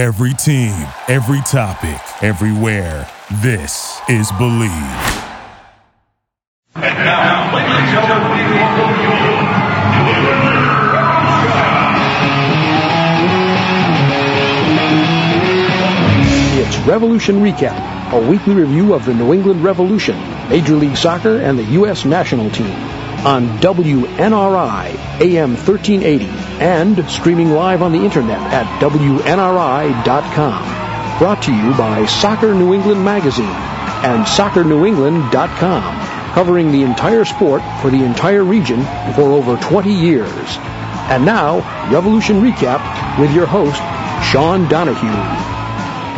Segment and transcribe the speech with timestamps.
[0.00, 0.72] Every team,
[1.08, 3.06] every topic, everywhere.
[3.42, 4.70] This is Believe.
[6.74, 9.10] And now, ladies and gentlemen, we welcome you.
[16.62, 21.58] It's Revolution Recap, a weekly review of the New England Revolution, Major League Soccer, and
[21.58, 22.06] the U.S.
[22.06, 22.89] national team
[23.24, 26.24] on WNRI AM 1380
[26.62, 30.78] and streaming live on the internet at WNRI.com.
[31.18, 37.90] Brought to you by Soccer New England Magazine and SoccerNewEngland.com, covering the entire sport for
[37.90, 38.82] the entire region
[39.14, 40.56] for over 20 years.
[41.10, 41.58] And now,
[41.92, 43.82] Revolution Recap with your host,
[44.30, 45.49] Sean Donahue.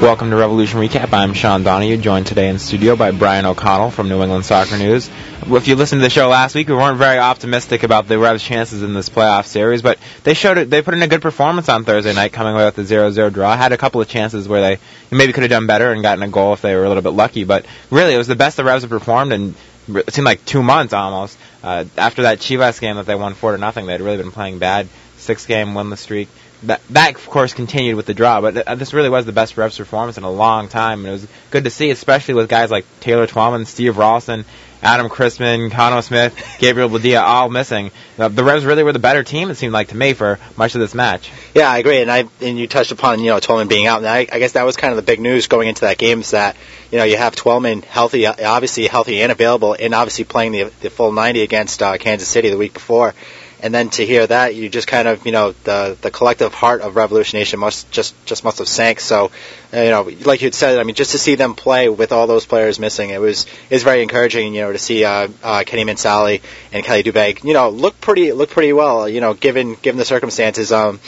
[0.00, 1.12] Welcome to Revolution Recap.
[1.12, 5.08] I'm Sean Donahue, joined today in studio by Brian O'Connell from New England Soccer News.
[5.46, 8.42] If you listened to the show last week, we weren't very optimistic about the Revs'
[8.42, 10.70] chances in this playoff series, but they showed it.
[10.70, 13.56] They put in a good performance on Thursday night, coming away with a 0-0 draw.
[13.56, 14.78] Had a couple of chances where they
[15.16, 17.10] maybe could have done better and gotten a goal if they were a little bit
[17.12, 19.54] lucky, but really it was the best the Revs have performed in
[19.88, 21.38] it seemed like two months almost.
[21.62, 24.58] Uh, after that Chivas game that they won four to nothing, they'd really been playing
[24.58, 24.88] bad.
[25.18, 26.28] Six game winless streak
[26.64, 29.56] that, that of course continued with the draw, but th- this really was the best
[29.56, 32.70] Revs performance in a long time, and it was good to see, especially with guys
[32.70, 34.44] like Taylor Twellman, Steve Ralston,
[34.82, 37.90] Adam Cristman, Khano Smith, Gabriel Badilla all missing.
[38.16, 40.74] The, the Revs really were the better team, it seemed like to me, for much
[40.74, 41.30] of this match.
[41.54, 44.06] Yeah, I agree, and I and you touched upon you know Twellman being out, and
[44.06, 46.32] I, I guess that was kind of the big news going into that game is
[46.32, 46.56] that
[46.90, 50.90] you know you have Twellman healthy, obviously healthy and available, and obviously playing the the
[50.90, 53.14] full 90 against uh, Kansas City the week before
[53.62, 56.80] and then to hear that, you just kind of, you know, the the collective heart
[56.80, 58.98] of Revolution Nation must just just must have sank.
[58.98, 59.30] So,
[59.72, 62.26] uh, you know, like you said, I mean, just to see them play with all
[62.26, 64.52] those players missing, it was is very encouraging.
[64.54, 68.32] You know, to see uh, uh, Kenny Mansally and Kheli Dubé, you know, look pretty
[68.32, 69.08] look pretty well.
[69.08, 70.72] You know, given given the circumstances.
[70.72, 70.98] Um,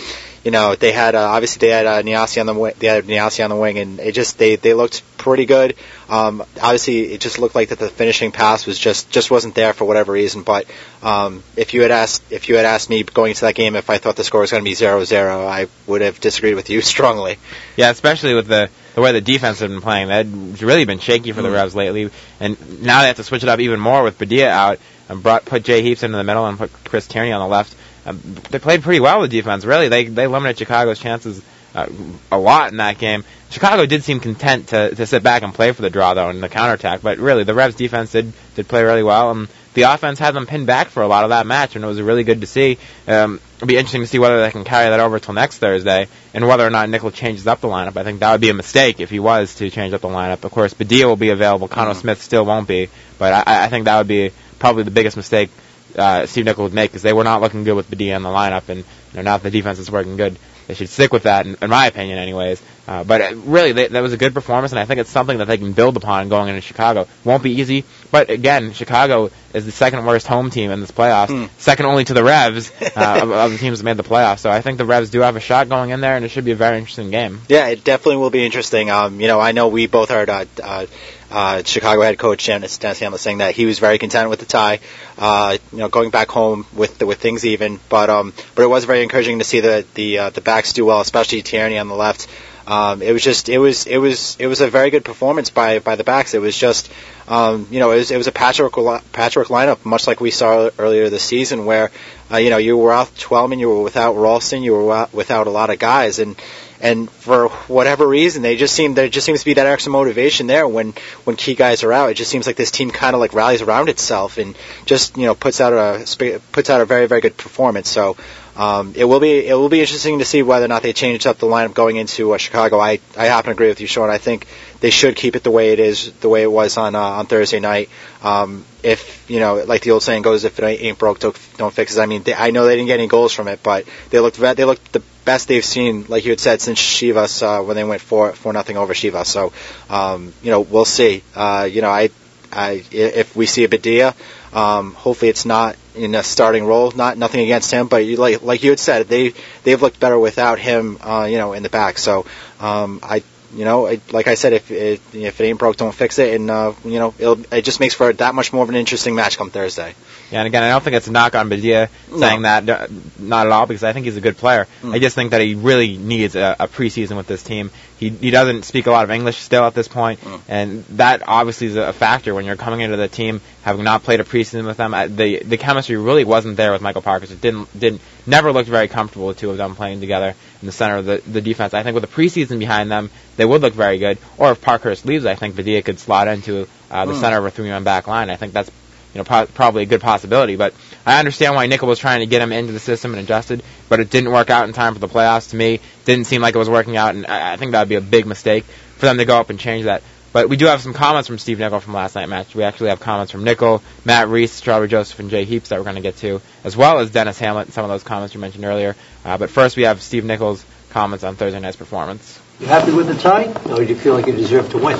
[0.44, 3.04] you know, they had uh, obviously they had uh, Nyassi on the wing, they had
[3.04, 5.74] Nyassi on the wing, and it just they they looked pretty good.
[6.06, 9.72] Um, obviously, it just looked like that the finishing pass was just just wasn't there
[9.72, 10.42] for whatever reason.
[10.42, 10.66] But
[11.02, 13.88] um, if you had asked if you had asked me going into that game if
[13.88, 16.80] I thought the score was going to be 0-0, I would have disagreed with you
[16.82, 17.38] strongly.
[17.76, 20.08] Yeah, especially with the the way the defense had been playing.
[20.08, 21.54] That had really been shaky for the mm.
[21.54, 24.78] Revs lately, and now they have to switch it up even more with Badilla out
[25.08, 27.74] and brought put Jay Heaps into the middle and put Chris Tierney on the left.
[28.06, 28.20] Um,
[28.50, 29.64] they played pretty well with defense.
[29.64, 31.42] Really, they they limited Chicago's chances
[31.74, 31.86] uh,
[32.30, 33.24] a lot in that game.
[33.50, 36.40] Chicago did seem content to to sit back and play for the draw though in
[36.40, 39.30] the counterattack, but really the Revs defense did did play really well.
[39.30, 41.88] And the offense had them pinned back for a lot of that match, and it
[41.88, 42.78] was really good to see.
[43.08, 46.06] Um, it'll be interesting to see whether they can carry that over till next Thursday,
[46.32, 47.96] and whether or not Nicol changes up the lineup.
[47.96, 50.44] I think that would be a mistake if he was to change up the lineup.
[50.44, 51.68] Of course, Badilla will be available.
[51.68, 52.00] Khano mm-hmm.
[52.00, 52.88] Smith still won't be,
[53.18, 55.50] but I, I think that would be probably the biggest mistake
[55.96, 58.28] uh, Steve Nicol would make because they were not looking good with Badilla in the
[58.28, 58.84] lineup, and you
[59.14, 61.70] know, now that the defense is working good, they should stick with that, in, in
[61.70, 62.62] my opinion, anyways.
[62.86, 65.38] Uh, but uh, really, they, that was a good performance, and I think it's something
[65.38, 67.08] that they can build upon going into Chicago.
[67.24, 71.28] Won't be easy, but again, Chicago is the second worst home team in this playoffs,
[71.28, 71.48] mm.
[71.58, 74.40] second only to the Revs uh, of, of, the teams that made the playoffs.
[74.40, 76.44] So I think the Revs do have a shot going in there, and it should
[76.44, 77.40] be a very interesting game.
[77.48, 78.90] Yeah, it definitely will be interesting.
[78.90, 80.86] Um, you know, I know we both heard uh, uh,
[81.30, 84.46] uh, Chicago head coach Denis, Denis Hamlett saying that he was very content with the
[84.46, 84.80] tie.
[85.16, 88.68] Uh, you know, going back home with the, with things even, but um, but it
[88.68, 91.88] was very encouraging to see the the uh, the backs do well, especially Tierney on
[91.88, 92.28] the left.
[92.66, 95.80] Um, it was just it was it was it was a very good performance by
[95.80, 96.34] by the backs.
[96.34, 96.90] It was just
[97.28, 98.74] um, you know it was it was a patchwork
[99.12, 101.90] patchwork lineup, much like we saw earlier this season, where
[102.32, 105.50] uh, you know you were without Twellman, you were without Ralston, you were without a
[105.50, 106.36] lot of guys, and
[106.80, 110.46] and for whatever reason, they just seem there just seems to be that extra motivation
[110.46, 110.92] there when
[111.24, 112.10] when key guys are out.
[112.10, 115.24] It just seems like this team kind of like rallies around itself and just you
[115.24, 117.88] know puts out a puts out a very very good performance.
[117.88, 118.16] So
[118.56, 121.26] um, it will be it will be interesting to see whether or not they change
[121.26, 122.78] up the lineup going into uh, Chicago.
[122.78, 124.10] I I happen to agree with you, Sean.
[124.10, 124.46] I think
[124.80, 127.26] they should keep it the way it is, the way it was on uh, on
[127.26, 127.88] Thursday night.
[128.22, 131.36] Um, if you know, like the old saying goes, if it ain't broke, don't,
[131.72, 132.00] fix it.
[132.00, 134.38] I mean, they, I know they didn't get any goals from it, but they looked
[134.38, 137.84] they looked the best they've seen, like you had said, since Chivas uh, when they
[137.84, 139.26] went four four nothing over Chivas.
[139.26, 139.52] So
[139.90, 141.24] um, you know, we'll see.
[141.34, 142.10] Uh, you know, I,
[142.52, 144.14] I if we see a Badilla.
[144.54, 146.92] Um, hopefully, it's not in a starting role.
[146.92, 149.34] Not nothing against him, but you, like like you had said, they
[149.64, 150.98] they've looked better without him.
[151.00, 151.98] Uh, you know, in the back.
[151.98, 152.24] So
[152.60, 153.22] um, I
[153.54, 156.34] you know, it, like I said, if it, if it ain't broke, don't fix it,
[156.34, 159.38] and uh, you know, it just makes for that much more of an interesting match
[159.38, 159.94] come Thursday.
[160.30, 162.60] Yeah, and again, I don't think it's a knock on Badilla saying no.
[162.60, 164.66] that, not at all, because I think he's a good player.
[164.82, 164.94] Mm.
[164.94, 167.70] I just think that he really needs a, a preseason with this team.
[167.98, 170.40] He he doesn't speak a lot of English still at this point, mm.
[170.48, 174.20] and that obviously is a factor when you're coming into the team having not played
[174.20, 174.92] a preseason with them.
[175.16, 177.32] The the chemistry really wasn't there with Michael Parkhurst.
[177.32, 180.34] It didn't didn't never looked very comfortable the two of them playing together.
[180.64, 181.74] In the center of the, the defense.
[181.74, 184.16] I think with the preseason behind them, they would look very good.
[184.38, 187.50] Or if Parkhurst leaves, I think Badilla could slot into uh, the center of a
[187.50, 188.30] three-man back line.
[188.30, 188.70] I think that's
[189.12, 190.56] you know pro- probably a good possibility.
[190.56, 190.72] But
[191.04, 194.00] I understand why Nicol was trying to get him into the system and adjusted, but
[194.00, 195.50] it didn't work out in time for the playoffs.
[195.50, 197.90] To me, didn't seem like it was working out, and I, I think that would
[197.90, 198.64] be a big mistake
[198.96, 200.02] for them to go up and change that.
[200.34, 202.56] But we do have some comments from Steve Nicol from last night match.
[202.56, 205.84] We actually have comments from Nicol, Matt Reis, Shalrie Joseph, and Jay Heaps that we're
[205.84, 208.40] going to get to, as well as Denis Hamlett and some of those comments you
[208.40, 208.96] mentioned earlier.
[209.24, 212.40] Uh, but first, we have Steve Nicol's comments on Thursday night's performance.
[212.58, 214.96] You happy with the tie, or did you feel like you deserved to win?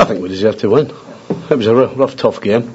[0.00, 0.86] I think we deserve to win.
[0.90, 2.74] It was a rough, rough tough game.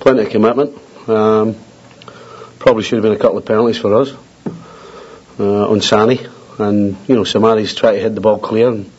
[0.00, 0.78] Plenty of commitment.
[1.10, 1.56] Um,
[2.58, 4.12] probably should have been a couple of penalties for us
[5.38, 6.26] uh, on Sainey.
[6.58, 8.90] And, you know, Soumaré's tried to hit the ball clear and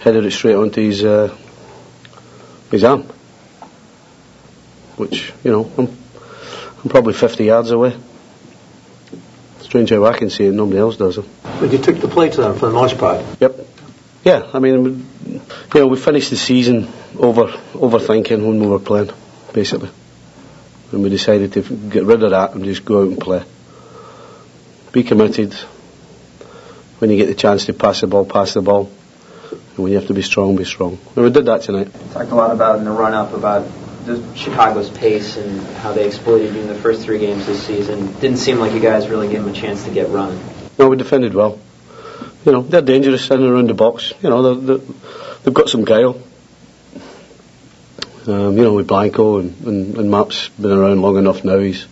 [0.00, 1.34] headed it straight onto his, uh,
[2.74, 3.02] his arm.
[4.96, 5.88] Which, you know, I'm,
[6.82, 7.96] I'm probably 50 yards away.
[9.60, 11.24] Strange how I can see it, nobody else does it.
[11.42, 13.24] But you took the play to them for the most part.
[13.40, 13.60] Yep.
[14.24, 15.40] Yeah, I mean, you
[15.74, 16.88] know, we finished the season
[17.18, 19.10] over overthinking when we were playing,
[19.52, 19.90] basically.
[20.92, 23.44] And we decided to get rid of that and just go out and play.
[24.92, 25.52] Be committed.
[26.98, 28.90] When you get the chance to pass the ball, pass the ball.
[29.76, 30.98] When you have to be strong, be strong.
[31.16, 31.92] And we did that tonight.
[32.12, 33.66] talked a lot about in the run up about
[34.06, 38.12] the Chicago's pace and how they exploited you in the first three games this season.
[38.20, 40.40] Didn't seem like you guys really gave them a chance to get running.
[40.78, 41.58] No, we defended well.
[42.44, 44.12] You know, they're dangerous in and around the box.
[44.22, 44.86] You know, they're, they're,
[45.42, 46.20] they've got some guile.
[48.26, 51.58] Um, you know, with Blanco and, and, and Mapp's been around long enough now.
[51.58, 51.86] He's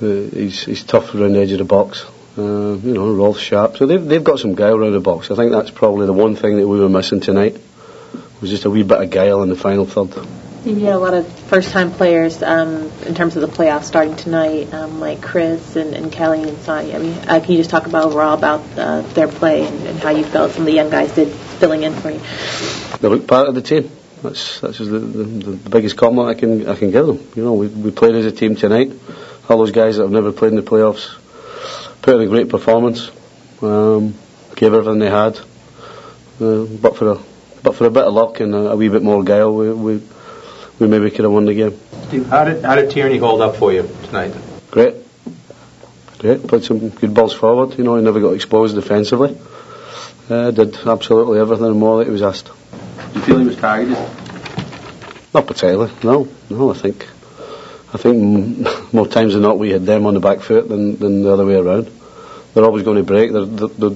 [0.00, 2.04] uh, he's, he's tough around the edge of the box.
[2.38, 3.76] Uh, you know, Rolfe sharp.
[3.78, 5.30] So they've, they've got some guile around the box.
[5.32, 7.56] I think that's probably the one thing that we were missing tonight.
[8.40, 10.24] Was just a wee bit of guile in the final third.
[10.64, 14.72] You had a lot of first-time players um, in terms of the playoffs starting tonight,
[14.72, 16.94] um, like Chris and, and Kheli and Sonny.
[16.94, 19.98] I mean, uh, can you just talk about overall about uh, their play and, and
[19.98, 22.20] how you felt some of the young guys did filling in for you?
[23.00, 23.90] They look part of the team.
[24.22, 27.26] That's that's just the, the, the biggest compliment I can I can give them.
[27.34, 28.92] You know, we we played as a team tonight.
[29.48, 31.16] All those guys that have never played in the playoffs
[32.02, 33.10] put in a great performance.
[33.62, 34.14] Um,
[34.56, 35.38] gave everything they had.
[36.40, 37.18] Uh, but for a
[37.62, 40.02] but for a bit of luck and a, a wee bit more guile, we, we
[40.78, 41.78] we maybe could have won the game.
[42.08, 44.34] Steve, how did how did Tierney hold up for you tonight?
[44.70, 44.94] Great.
[46.18, 46.46] Great.
[46.46, 47.78] Played some good balls forward.
[47.78, 49.36] You know, he never got exposed defensively.
[50.28, 52.46] Uh, did absolutely everything and more that he was asked.
[52.46, 53.96] Do you feel he was targeted?
[55.32, 55.92] Not particularly.
[56.02, 56.70] No, no.
[56.70, 57.08] I think,
[57.92, 61.22] I think more times than not we had them on the back foot than, than
[61.22, 61.90] the other way around.
[62.54, 63.32] They're always going to break.
[63.32, 63.90] They're, they're,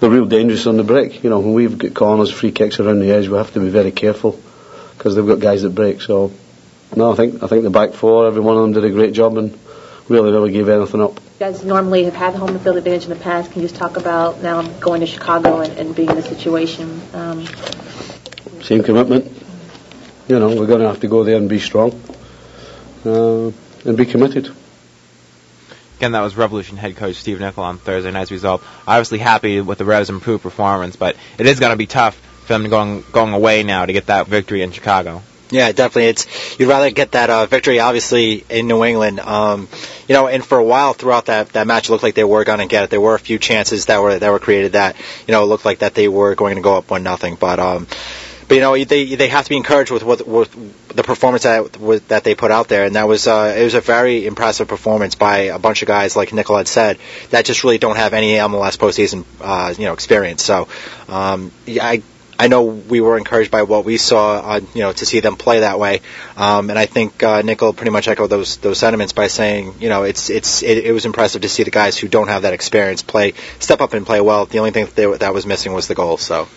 [0.00, 1.22] they're, real dangerous on the break.
[1.22, 3.68] You know, when we've got corners, free kicks around the edge, we have to be
[3.68, 4.40] very careful
[4.96, 6.00] because they've got guys that break.
[6.00, 6.32] So,
[6.96, 9.12] no, I think I think the back four, every one of them did a great
[9.12, 9.56] job and
[10.08, 11.14] really never gave anything up.
[11.14, 13.52] You guys normally have had the home field advantage in the past.
[13.52, 17.00] Can you just talk about now going to Chicago and, and being in the situation?
[17.14, 17.46] Um,
[18.62, 19.30] Same commitment.
[20.28, 22.00] You know, we're going to have to go there and be strong
[23.04, 23.50] uh,
[23.84, 24.54] and be committed.
[25.98, 28.62] Again, that was Revolution head coach Steve Nicol on Thursday night's result.
[28.86, 32.16] Obviously happy with the Revs' improved performance, but it is going to be tough
[32.46, 35.22] for them going going away now to get that victory in Chicago.
[35.50, 36.06] Yeah, definitely.
[36.06, 39.18] It's you'd rather get that uh, victory, obviously, in New England.
[39.20, 39.68] Um,
[40.08, 42.44] you know, and for a while throughout that that match, it looked like they were
[42.44, 42.90] going to get it.
[42.90, 44.96] There were a few chances that were that were created that
[45.26, 47.34] you know it looked like that they were going to go up one nothing.
[47.34, 47.88] But um,
[48.50, 51.78] but you know they they have to be encouraged with what with the performance that
[51.78, 54.66] was, that they put out there, and that was uh, it was a very impressive
[54.66, 56.98] performance by a bunch of guys like Nicol had said
[57.30, 60.42] that just really don't have any MLS postseason uh, you know experience.
[60.42, 60.66] So
[61.08, 62.02] um, I
[62.40, 65.36] I know we were encouraged by what we saw, uh, you know, to see them
[65.36, 66.00] play that way.
[66.36, 69.88] Um, and I think uh, Nicol pretty much echoed those those sentiments by saying, you
[69.88, 72.52] know, it's it's it, it was impressive to see the guys who don't have that
[72.52, 74.46] experience play step up and play well.
[74.46, 76.16] The only thing that, they, that was missing was the goal.
[76.16, 76.48] So,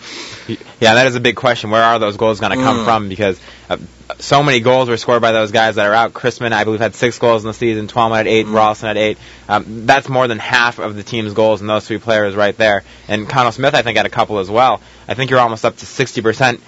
[0.46, 1.70] Yeah, that is a big question.
[1.70, 2.84] Where are those goals going to come Mm.
[2.84, 3.08] from?
[3.08, 3.78] Because uh,
[4.18, 6.12] so many goals were scored by those guys that are out.
[6.12, 7.88] Cristman, I believe, had six goals in the season.
[7.88, 8.46] Twellman had eight.
[8.46, 9.18] Ralston had eight.
[9.48, 12.84] Um, that's more than half of the team's goals in those three players right there.
[13.08, 14.80] And Khano Smith, I think, had a couple as well.
[15.08, 16.60] I think you're almost up to 60%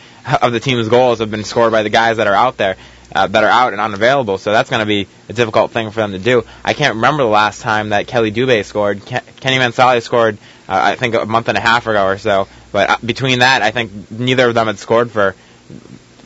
[0.43, 2.77] of the team's goals have been scored by the guys that are out there.
[3.15, 6.01] Uh, that are out and unavailable, so that's going to be a difficult thing for
[6.01, 6.43] them to do.
[6.65, 9.07] I can't remember the last time that Kheli Dubé scored.
[9.07, 10.39] Ken- Kenny Mansally scored,
[10.69, 12.49] I think, a month and a half ago or so.
[12.73, 15.35] But uh, between that, I think neither of them had scored for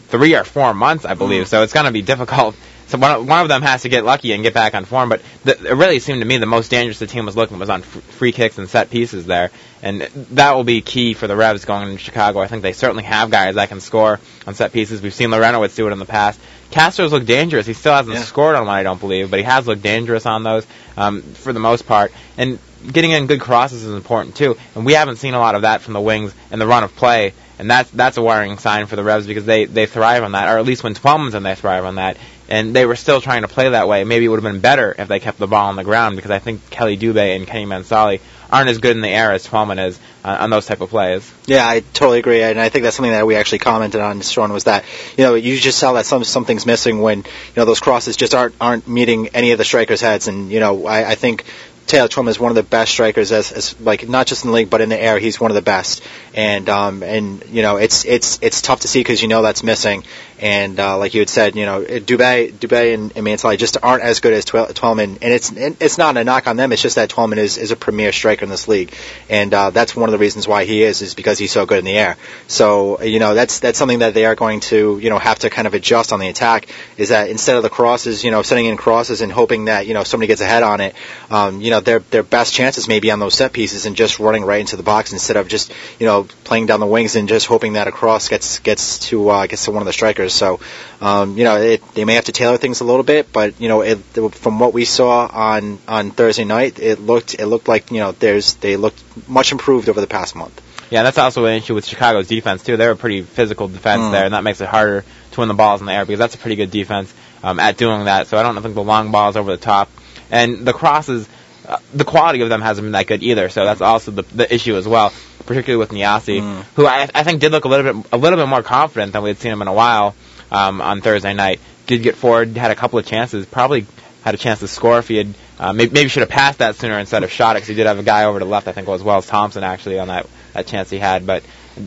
[0.08, 1.48] three or four months, I believe.
[1.48, 2.56] So it's going to be difficult.
[2.88, 5.08] So one one of them has to get lucky and get back on form.
[5.10, 7.70] But the, it really seemed to me the most dangerous the team was looking was
[7.70, 10.00] on f- free kicks and set pieces there, and
[10.32, 12.40] that will be key for the Revs going into Chicago.
[12.40, 15.00] I think they certainly have guys that can score on set pieces.
[15.02, 16.40] We've seen Larentowicz do it in the past.
[16.72, 17.64] Castro's looked dangerous.
[17.66, 18.22] He still hasn't Yeah.
[18.22, 20.66] scored on one, I don't believe, but he has looked dangerous on those
[20.96, 22.12] um, for the most part.
[22.36, 25.62] And getting in good crosses is important too, and we haven't seen a lot of
[25.62, 28.86] that from the wings in the run of play, and that's that's a worrying sign
[28.86, 31.42] for the Revs because they they thrive on that, or at least when Twellman's in,
[31.42, 32.16] they thrive on that,
[32.48, 34.04] and they were still trying to play that way.
[34.04, 36.30] Maybe it would have been better if they kept the ball on the ground because
[36.30, 38.20] I think Kheli Dubé and Kenny Mansally
[38.50, 41.32] aren't as good in the air as Twellman is uh, on those type of plays.
[41.46, 44.20] Yeah, I totally agree, and I think that's something that we actually commented on.
[44.22, 44.84] Sean was that
[45.16, 48.34] you know you just tell that some something's missing when you know those crosses just
[48.34, 51.44] aren't aren't meeting any of the strikers' heads, and you know I, I think
[51.90, 54.54] Taylor Twellman is one of the best strikers as, as like not just in the
[54.54, 55.18] league but in the air.
[55.18, 56.02] He's one of the best,
[56.34, 59.64] and um and you know it's it's it's tough to see because you know that's
[59.64, 60.04] missing,
[60.38, 64.04] and uh, like you had said, you know Dubé Dubé and, and Mansally just aren't
[64.04, 66.70] as good as Twel- Twellman, and it's it's not a knock on them.
[66.72, 68.94] It's just that Twellman is is a premier striker in this league,
[69.28, 71.80] and uh, that's one of the reasons why he is is because he's so good
[71.80, 72.16] in the air.
[72.46, 75.50] So you know that's that's something that they are going to you know have to
[75.50, 76.68] kind of adjust on the attack.
[76.96, 79.94] Is that instead of the crosses, you know, sending in crosses and hoping that you
[79.94, 80.94] know somebody gets ahead on it,
[81.30, 84.18] um, you know their their best chances may be on those set pieces and just
[84.18, 87.28] running right into the box instead of just you know playing down the wings and
[87.28, 90.32] just hoping that a cross gets gets to uh, gets to one of the strikers.
[90.32, 90.60] So
[91.00, 93.68] um, you know it, they may have to tailor things a little bit, but you
[93.68, 93.96] know it,
[94.34, 98.12] from what we saw on on Thursday night, it looked it looked like you know
[98.12, 100.60] there's they looked much improved over the past month.
[100.90, 102.76] Yeah, that's also an issue with Chicago's defense too.
[102.76, 104.12] They're a pretty physical defense Mm.
[104.12, 106.34] there, and that makes it harder to win the balls in the air because that's
[106.34, 108.26] a pretty good defense um, at doing that.
[108.26, 109.88] So I don't think the long balls over the top
[110.32, 111.28] and the crosses.
[111.70, 114.52] Uh, the quality of them hasn't been that good either, so that's also the, the
[114.52, 115.12] issue as well,
[115.46, 116.62] particularly with Nyassi, Mm.
[116.74, 119.22] who I, I think did look a little bit a little bit more confident than
[119.22, 120.16] we had seen him in a while
[120.50, 121.60] um, on Thursday night.
[121.86, 123.86] Did get forward, had a couple of chances, probably
[124.24, 126.74] had a chance to score if he had uh, maybe, maybe should have passed that
[126.76, 128.66] sooner instead of shot it because he did have a guy over to the left,
[128.66, 131.24] I think it was Wells Thompson actually on that that chance he had.
[131.26, 131.44] But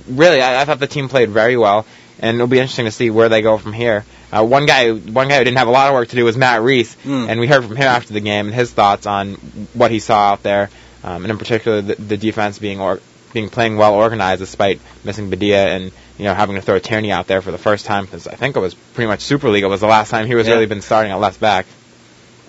[0.07, 1.85] really, I, I thought the team played very well,
[2.19, 4.05] and it'll be interesting to see where they go from here.
[4.31, 6.35] Uh, one guy, one guy who didn't have a lot of work to do was
[6.37, 7.29] Matt Reis, Mm.
[7.29, 9.33] and we heard from him after the game and his thoughts on
[9.73, 10.69] what he saw out there,
[11.03, 12.99] um, and in particular the, the defense being or,
[13.33, 17.25] being playing well organized despite missing Badilla and you know having to throw Tierney out
[17.27, 19.63] there for the first time because I think it was pretty much SuperLiga.
[19.63, 20.53] It was the last time he was Yeah.
[20.53, 21.65] really been starting at left back.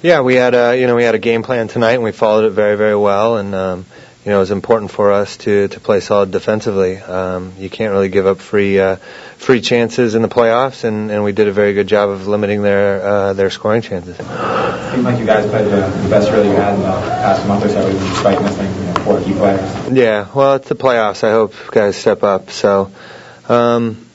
[0.02, 2.44] Yeah, we had a you know we had a game plan tonight and we followed
[2.44, 3.87] it very very well and um,
[4.25, 6.97] you know it was important for us to to play solid defensively.
[6.97, 8.97] Um, you can't really give up free uh,
[9.37, 12.62] free chances in the playoffs and, and we did a very good job of limiting
[12.62, 14.16] their uh, their scoring chances.
[14.16, 17.64] Seemed like you guys played the, the best really you had in the past month
[17.64, 19.90] or so, despite missing you know, four key players.
[19.93, 21.23] Yeah, well, it's the playoffs.
[21.23, 22.50] I hope guys step up.
[22.50, 22.90] So,
[23.49, 24.07] um,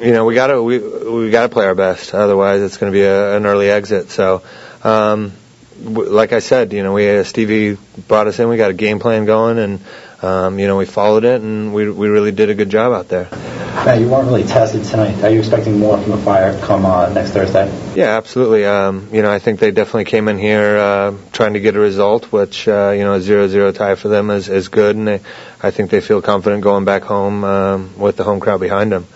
[0.00, 2.14] you know, we gotta we we gotta play our best.
[2.14, 4.10] Otherwise, it's going to be a, an early exit.
[4.10, 4.42] So,
[4.84, 5.32] um,
[5.80, 7.76] like I said, you know, we uh, Stevie
[8.08, 8.48] brought us in.
[8.48, 9.80] We got a game plan going, and
[10.22, 13.08] um, you know, we followed it, and we we really did a good job out
[13.08, 13.28] there.
[13.30, 15.22] Now, you weren't really tested tonight.
[15.22, 17.66] Are you expecting more from the Fire come uh, next Thursday?
[17.94, 18.66] Yeah, absolutely.
[18.66, 21.78] Um, you know, I think they definitely came in here uh, trying to get a
[21.78, 25.20] result, which uh, you know, a zero-zero tie for them is is good, and they,
[25.62, 29.06] I think they feel confident going back home um, with the home crowd behind them.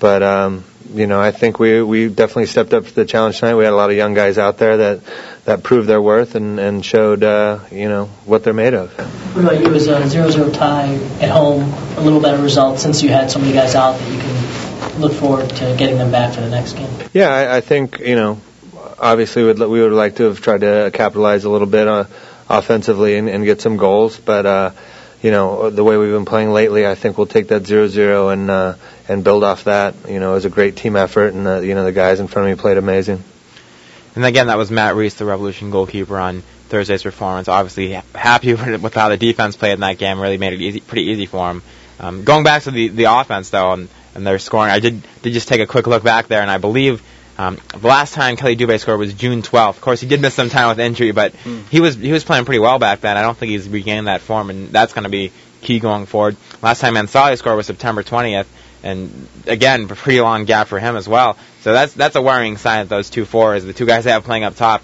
[0.00, 3.54] But um, you know, I think we we definitely stepped up to the challenge tonight.
[3.54, 5.00] We had a lot of young guys out there that
[5.44, 8.92] that proved their worth and and showed uh, you know what they're made of.
[9.34, 9.66] What about you?
[9.66, 11.62] It was a 0-0 tie at home,
[11.96, 15.12] a little better result since you had so many guys out that you can look
[15.12, 16.90] forward to getting them back for the next game.
[17.12, 18.40] Yeah, I, I think you know,
[18.98, 22.04] obviously we'd, we would like to have tried to capitalize a little bit uh,
[22.48, 24.70] offensively and, and get some goals, but uh,
[25.22, 28.30] you know the way we've been playing lately, I think we'll take that zero zero
[28.30, 28.74] and uh,
[29.08, 29.94] and build off that.
[30.08, 32.28] You know, it was a great team effort, and uh, you know the guys in
[32.28, 33.22] front of me played amazing.
[34.14, 37.48] And again, that was Matt Reis, the Revolution goalkeeper, on Thursday's performance.
[37.48, 40.20] Obviously, happy with with how the defense played in that game.
[40.20, 41.62] Really made it easy, pretty easy for him.
[42.00, 45.32] Um, going back to the the offense though, and, and their scoring, I did did
[45.32, 47.02] just take a quick look back there, and I believe.
[47.40, 49.68] Um, the last time Kheli Dubé scored was June 12th.
[49.68, 51.32] Of course, he did miss some time with injury, but
[51.70, 53.16] he was he was playing pretty well back then.
[53.16, 56.36] I don't think he's regained that form, and that's going to be key going forward.
[56.62, 58.46] Last time Mansally scored was September 20th,
[58.82, 61.36] and again, a pretty long gap for him as well.
[61.62, 64.24] So that's that's a worrying sign that those two forwards, the two guys they have
[64.24, 64.82] playing up top,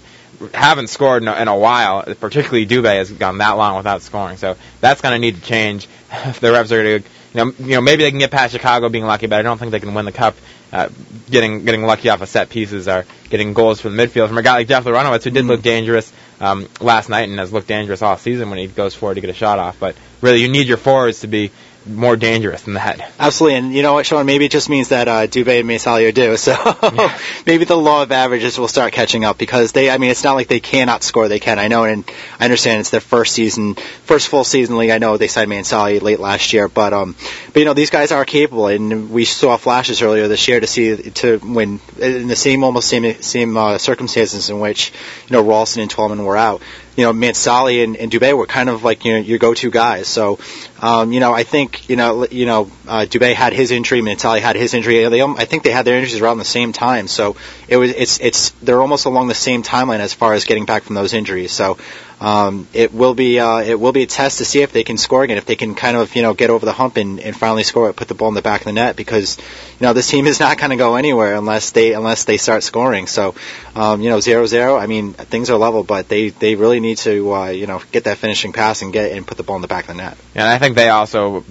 [0.53, 2.03] haven't scored in a, in a while.
[2.03, 4.37] Particularly Dubé has gone that long without scoring.
[4.37, 7.53] So that's going to need to change if the Revs are going to, you know,
[7.59, 9.79] you know, maybe they can get past Chicago being lucky, but I don't think they
[9.79, 10.35] can win the cup.
[10.71, 10.89] Uh,
[11.29, 14.43] getting getting lucky off of set pieces or getting goals from the midfield from a
[14.43, 16.11] guy like Jeff Larentowicz who did look dangerous
[16.41, 19.29] um, last night and has looked dangerous all season when he goes forward to get
[19.29, 19.79] a shot off.
[19.79, 21.51] But really, you need your forwards to be
[21.85, 23.11] more dangerous than that.
[23.19, 24.25] Absolutely, and you know what, Sean?
[24.25, 26.37] Maybe it just means that uh, Dubé and Mansally are due.
[26.37, 26.55] So
[27.45, 29.89] maybe the law of averages will start catching up because they.
[29.89, 31.59] I mean, it's not like they cannot score; they can.
[31.59, 34.89] I know, and I understand it's their first season, first full season league.
[34.89, 37.15] I know they signed Mansally late last year, but um,
[37.53, 40.67] but you know these guys are capable, and we saw flashes earlier this year to
[40.67, 44.91] see to when in the same almost same same uh, circumstances in which
[45.27, 46.61] you know Ralston and Twellman were out.
[46.95, 50.07] you know, Mansally and, and Dubé were kind of like you know your go-to guys.
[50.07, 50.39] So,
[50.81, 54.55] um, you know, I think you know, you know, uh, had his injury, Mansally had
[54.55, 55.07] his injury.
[55.07, 57.07] They, I think they had their injuries around the same time.
[57.07, 60.65] So it was, it's, it's, they're almost along the same timeline as far as getting
[60.65, 61.51] back from those injuries.
[61.51, 61.77] So,
[62.21, 64.97] um, it will be uh, it will be a test to see if they can
[64.97, 67.35] score again, if they can kind of you know get over the hump and, and
[67.35, 69.93] finally score it, put the ball in the back of the net because you know
[69.93, 73.07] this team is not going to go anywhere unless they unless they start scoring.
[73.07, 73.35] So
[73.75, 74.77] um, you know zero zero.
[74.77, 78.05] I mean things are level, but they they really need to uh, you know get
[78.05, 80.17] that finishing pass and get and put the ball in the back of the net.
[80.33, 81.43] Yeah, think they also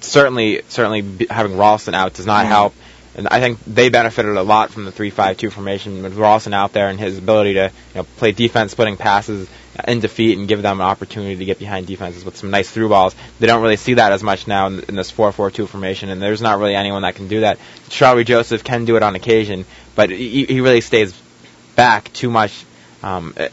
[0.00, 2.48] certainly certainly having Ralston out does not Mhm.
[2.48, 2.74] help.
[3.16, 6.88] And I think they benefited a lot from the three-five-two formation with Ralston out there
[6.88, 9.48] and his ability to you know play defense, splitting passes
[9.88, 12.88] in defeat, and give them an opportunity to get behind defenses with some nice through
[12.90, 13.16] balls.
[13.40, 16.40] They don't really see that as much now in, in this four-four-two formation, and there's
[16.40, 17.58] not really anyone that can do that.
[17.88, 19.64] Shalrie Joseph can do it on occasion,
[19.96, 21.12] but he, he really stays
[21.74, 22.52] back too much
[23.02, 23.48] um, eh,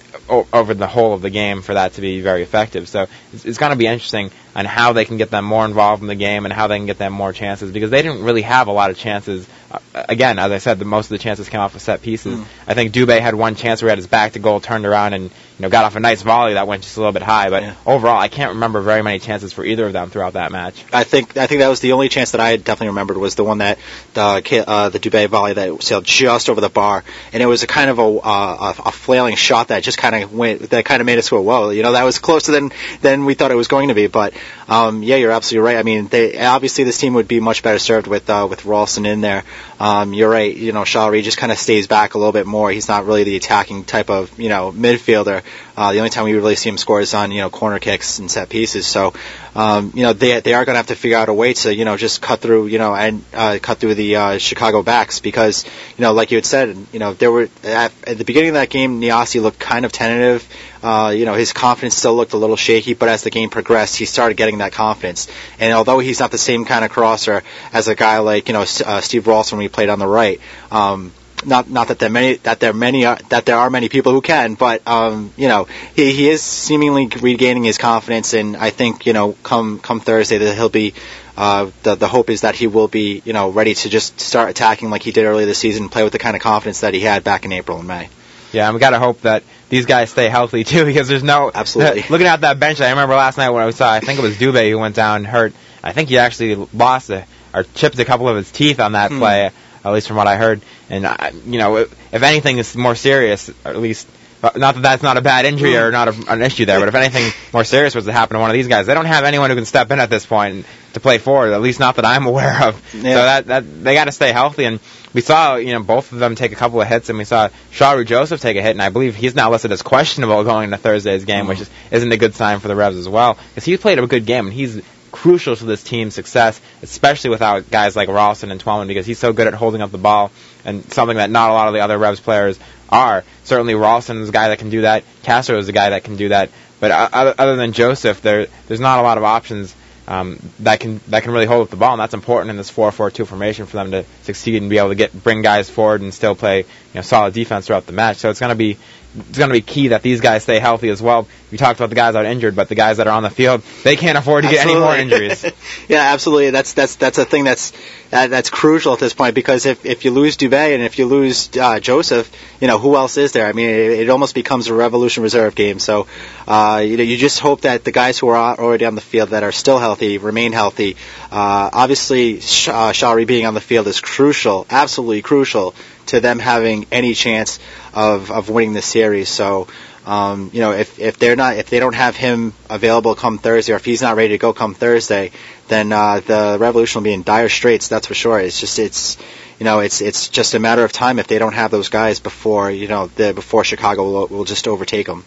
[0.53, 2.87] over the whole of the game for that to be very effective.
[2.87, 6.01] So it's, it's going to be interesting on how they can get them more involved
[6.01, 8.41] in the game and how they can get them more chances because they didn't really
[8.41, 9.45] have a lot of chances.
[9.69, 12.39] Uh, again, as I said, the most of the chances came off of set pieces.
[12.39, 12.45] Mm.
[12.65, 15.13] I think Dubé had one chance where he had his back to goal, turned around,
[15.13, 17.49] and you know got off a nice volley that went just a little bit high.
[17.49, 20.85] But overall, I can't remember very many chances for either of them throughout that match.
[20.93, 23.43] I think I think that was the only chance that I definitely remembered was the
[23.43, 23.77] one that
[24.13, 27.63] the K- uh, the Dubé volley that sailed just over the bar, and it was
[27.63, 30.85] a kind of a uh, a, a flailing shot that just kind of went that
[30.85, 32.71] kind of made us go whoa, you know that was closer than
[33.01, 34.07] than we thought it was going to be.
[34.07, 34.33] But
[34.67, 35.77] um, yeah, you're absolutely right.
[35.77, 39.05] I mean, they obviously this team would be much better served with uh, with Ralston
[39.05, 39.43] in there.
[39.79, 40.55] Um, you're right.
[40.55, 42.71] You know, Shalrie just kind of stays back a little bit more.
[42.71, 45.43] He's not really the attacking type of you know midfielder.
[45.77, 48.19] Uh, the only time we really see him score is on you know corner kicks
[48.19, 48.87] and set pieces.
[48.87, 49.13] So
[49.53, 51.75] um, you know they they are going to have to figure out a way to
[51.75, 55.19] you know just cut through you know and uh, cut through the uh, Chicago backs
[55.19, 55.65] because
[55.97, 58.55] you know like you had said you know there were at, at the beginning of
[58.55, 60.47] that game Nyassi looked kind of tentative.
[60.81, 63.97] Uh, you know his confidence still looked a little shaky, but as the game progressed,
[63.97, 65.27] he started getting that confidence.
[65.59, 68.61] And although he's not the same kind of crosser as a guy like you know
[68.61, 70.39] uh, Steve Ralston when he played on the right.
[70.71, 71.11] Um,
[71.45, 74.21] not not that there many that there many are, that there are many people who
[74.21, 79.05] can, but um, you know he he is seemingly regaining his confidence, and I think
[79.05, 80.93] you know come come Thursday that he'll be.
[81.37, 84.49] Uh, the the hope is that he will be you know ready to just start
[84.49, 87.01] attacking like he did earlier this season, play with the kind of confidence that he
[87.01, 88.07] had back in April and May.
[88.53, 91.51] Yeah, and we got to hope that these guys stay healthy too, because there's no
[91.53, 92.03] Absolutely.
[92.09, 92.79] looking at that bench.
[92.79, 95.17] I remember last night when I saw, I think it was Dubé who went down
[95.17, 95.53] and hurt.
[95.83, 97.25] I think he actually lost a,
[97.55, 99.19] or chipped a couple of his teeth on that Hmm.
[99.19, 99.51] play,
[99.83, 100.61] at least from what I heard.
[100.89, 104.07] And I, you know, if, anything is more serious, or at least.
[104.43, 106.87] uh, Not that that's not a bad injury or not a, an issue there, but
[106.89, 109.23] if anything more serious was to happen to one of these guys, they don't have
[109.23, 111.53] anyone who can step in at this point to play forward.
[111.53, 112.75] At least not that I'm aware of.
[112.91, 114.65] So that that they got to stay healthy.
[114.65, 114.79] And
[115.13, 117.49] we saw you know both of them take a couple of hits, and we saw
[117.71, 120.77] Shalrie Joseph take a hit, and I believe he's now listed as questionable going into
[120.77, 123.77] Thursday's game, which is, isn't a good sign for the Revs as well, because he
[123.77, 124.81] played a good game and he's
[125.15, 129.31] crucial to this team's success, especially without guys like Ralston and Twellman, because he's so
[129.31, 130.29] good at holding up the ball,
[130.65, 133.23] and something that not a lot of the other Revs players are.
[133.45, 135.05] Certainly Ralston is a guy that can do that.
[135.23, 136.49] Castro is a guy that can do that.
[136.81, 139.73] But other, other than Joseph, there there's not a lot of options
[140.07, 142.69] um, that can that can really hold up the ball, and that's important in this
[142.69, 146.13] 4-4-2 formation for them to succeed and be able to get bring guys forward and
[146.13, 148.17] still play you know solid defense throughout the match.
[148.17, 148.77] So it's going to be
[149.17, 151.27] it's going to be key that these guys stay healthy as well.
[151.51, 153.29] We talked about the guys that are injured, but the guys that are on the
[153.29, 155.43] field, they can't afford to get any more injuries.
[155.87, 156.49] yeah, absolutely.
[156.49, 157.71] That's that's that's a thing that's
[158.09, 161.05] that, that's crucial at this point because if if you lose Dubé and if you
[161.05, 163.47] lose uh, Joseph, you know who else is there?
[163.47, 165.79] I mean, it, it almost becomes a Revolution Reserve game.
[165.79, 166.07] So,
[166.47, 169.29] uh, you know, you just hope that the guys who are already on the field
[169.29, 170.97] that are still healthy remain healthy.
[171.31, 175.73] Uh, obviously, Sh- uh, Shalrie being on the field is crucial, absolutely crucial
[176.07, 177.59] to them having any chance
[177.93, 179.29] of of winning the series.
[179.29, 179.67] So.
[180.07, 183.73] Um, you know, if if they're not, if they don't have him available come Thursday,
[183.73, 185.31] or if he's not ready to go come Thursday,
[185.67, 187.87] then uh, the Revolution will be in dire straits.
[187.87, 188.39] That's for sure.
[188.39, 189.17] It's just it's,
[189.59, 192.19] you know, it's it's just a matter of time if they don't have those guys
[192.19, 195.23] before you know the before Chicago will, will just overtake them.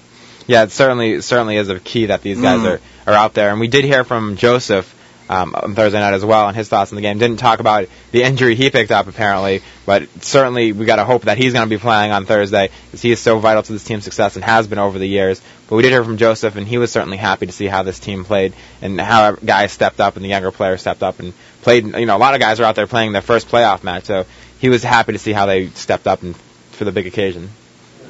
[0.46, 2.78] Yeah, it certainly certainly is a key that these guys Mm.
[3.06, 3.50] are, are out there.
[3.50, 4.94] And we did hear from Joseph
[5.28, 7.18] um, on Thursday night as well, and his thoughts on the game.
[7.18, 11.22] Didn't talk about the injury he picked up apparently, but certainly we got to hope
[11.22, 13.84] that he's going to be playing on Thursday because he is so vital to this
[13.84, 15.40] team's success and has been over the years.
[15.68, 17.98] But we did hear from Joseph, and he was certainly happy to see how this
[17.98, 21.84] team played and how guys stepped up and the younger players stepped up and played.
[21.84, 24.24] You know, a lot of guys are out there playing their first playoff match, so
[24.60, 26.36] he was happy to see how they stepped up and
[26.72, 27.50] for the big occasion.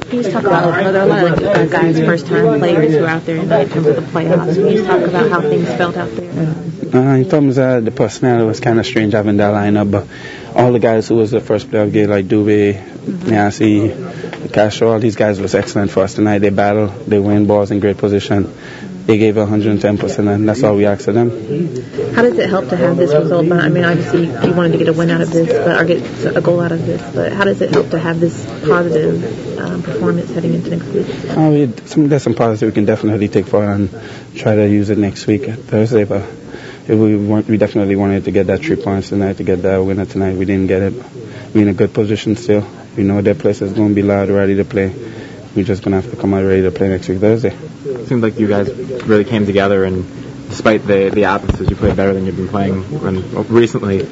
[0.08, 2.94] Can you just talk about, are there a lot of like, uh, guys, first-time players
[2.94, 4.54] who are out there in terms of the playoffs?
[4.54, 6.54] Can you just talk about how things felt out there?
[6.94, 10.06] Uh, in terms of the personnel, it was kind of strange having that lineup, but
[10.56, 13.30] all the guys who was the first playoff game, like Dubé, Mm-hmm.
[13.30, 16.40] Nancy, Castro, all these guys was excellent for us tonight.
[16.40, 18.52] They battle, they win balls in great position.
[19.08, 21.30] They gave 110%, and that's all we asked of them.
[22.14, 23.50] How does it help to have this result?
[23.50, 26.36] I mean, obviously you wanted to get a win out of this, but, or get
[26.36, 29.82] a goal out of this, but how does it help to have this positive um,
[29.82, 31.06] performance heading into next week?
[31.30, 34.90] Oh, we, some, there's some positives we can definitely take forward and try to use
[34.90, 36.28] it next week, Thursday, but
[36.86, 39.78] if we want, we definitely wanted to get that three points tonight, to get that
[39.78, 40.36] winner tonight.
[40.36, 40.92] We didn't get it.
[41.54, 42.68] We're in a good position still.
[42.94, 44.94] We know their place is going to be loud, ready to play.
[45.56, 47.56] We're just going to have to come out ready to play next week, Thursday.
[47.88, 48.72] It seemed like you guys
[49.04, 50.04] really came together, and
[50.48, 52.82] despite the the absences, you played better than you've been playing
[53.48, 54.02] recently.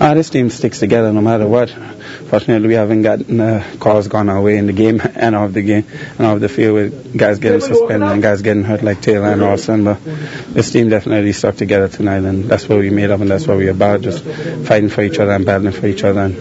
[0.00, 1.70] Uh, this team sticks together no matter what.
[1.70, 5.62] Fortunately, we haven't gotten uh, calls gone our way in the game and off the
[5.62, 5.86] game
[6.18, 9.42] and off the field with guys getting suspended and guys getting hurt like Taylor and
[9.42, 9.84] Austin.
[9.84, 13.46] But this team definitely stuck together tonight, and that's what we made up, and that's
[13.46, 16.20] what we're about, just fighting for each other and battling for each other.
[16.20, 16.36] And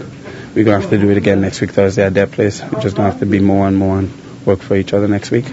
[0.56, 2.62] we're going to have to do it again next week, Thursday, at their place.
[2.62, 5.08] We're just going to have to be more and more and work for each other
[5.08, 5.46] next week.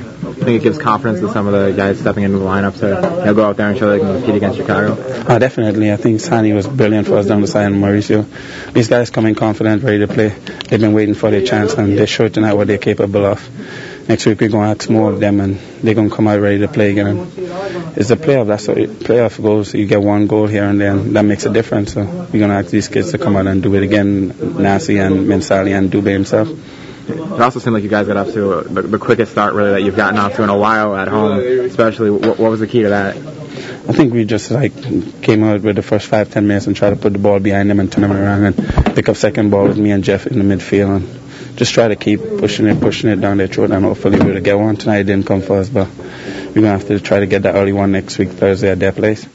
[0.49, 2.87] Think it gives confidence to some of the guys stepping into the lineup to
[3.19, 4.97] you know, go out there and show they can compete against Chicago.
[5.29, 5.93] Oh, definitely.
[5.93, 8.25] I think Sainey was brilliant for us down the side and Mauricio.
[8.73, 10.29] These guys come in confident, ready to play.
[10.29, 13.47] They've been waiting for their chance and they showed tonight what they're capable of.
[14.09, 16.41] Next week we're going to ask more of them and they're going to come out
[16.41, 17.09] ready to play again.
[17.09, 18.47] And it's the playoff.
[18.47, 19.75] That's what playoff goes.
[19.75, 21.93] You get one goal here and there and that makes a difference.
[21.93, 24.31] So we're going to ask these kids to come out and do it again.
[24.31, 26.49] Nyassi and Mansally and Dubé himself.
[27.09, 29.83] It also seemed like you guys got off to the, the quickest start really that
[29.83, 32.11] you've gotten off to in a while at home, especially.
[32.11, 33.17] What, what was the key to that?
[33.17, 34.75] I think we just like
[35.23, 37.71] came out with the first five ten minutes and tried to put the ball behind
[37.71, 40.39] them and turn them around and pick up second ball with me and Jeff in
[40.39, 43.85] the midfield and just try to keep pushing it, pushing it down their throat and
[43.85, 44.99] hopefully we'll get one tonight.
[44.99, 47.73] It didn't come for us, but we're gonna have to try to get that early
[47.73, 49.27] one next week Thursday at their place.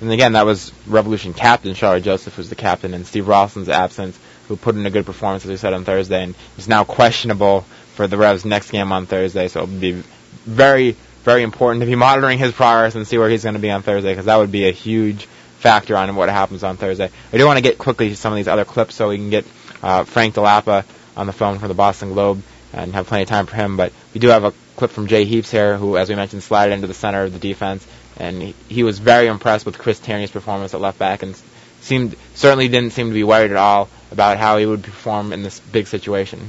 [0.00, 4.18] And again, that was Revolution captain Shalrie Joseph, who's the captain, and Steve Ralston's absence,
[4.48, 7.62] who put in a good performance, as we said on Thursday, and is now questionable
[7.94, 9.48] for the Revs' next game on Thursday.
[9.48, 10.02] So it'll be
[10.44, 13.70] very, very important to be monitoring his progress and see where he's going to be
[13.70, 15.26] on Thursday, because that would be a huge
[15.58, 17.10] factor on what happens on Thursday.
[17.32, 19.30] I do want to get quickly to some of these other clips so we can
[19.30, 19.46] get
[19.82, 20.84] uh, Frank Dell'Apa
[21.16, 23.76] on the phone for the Boston Globe and have plenty of time for him.
[23.76, 26.74] But we do have a clip from Jay Heaps here, who, as we mentioned, slided
[26.74, 30.30] into the center of the defense, and he, he was very impressed with Chris Tierney's
[30.30, 31.40] performance at left back, and
[31.84, 35.42] seemed certainly didn't seem to be worried at all about how he would perform in
[35.42, 36.40] this big situation.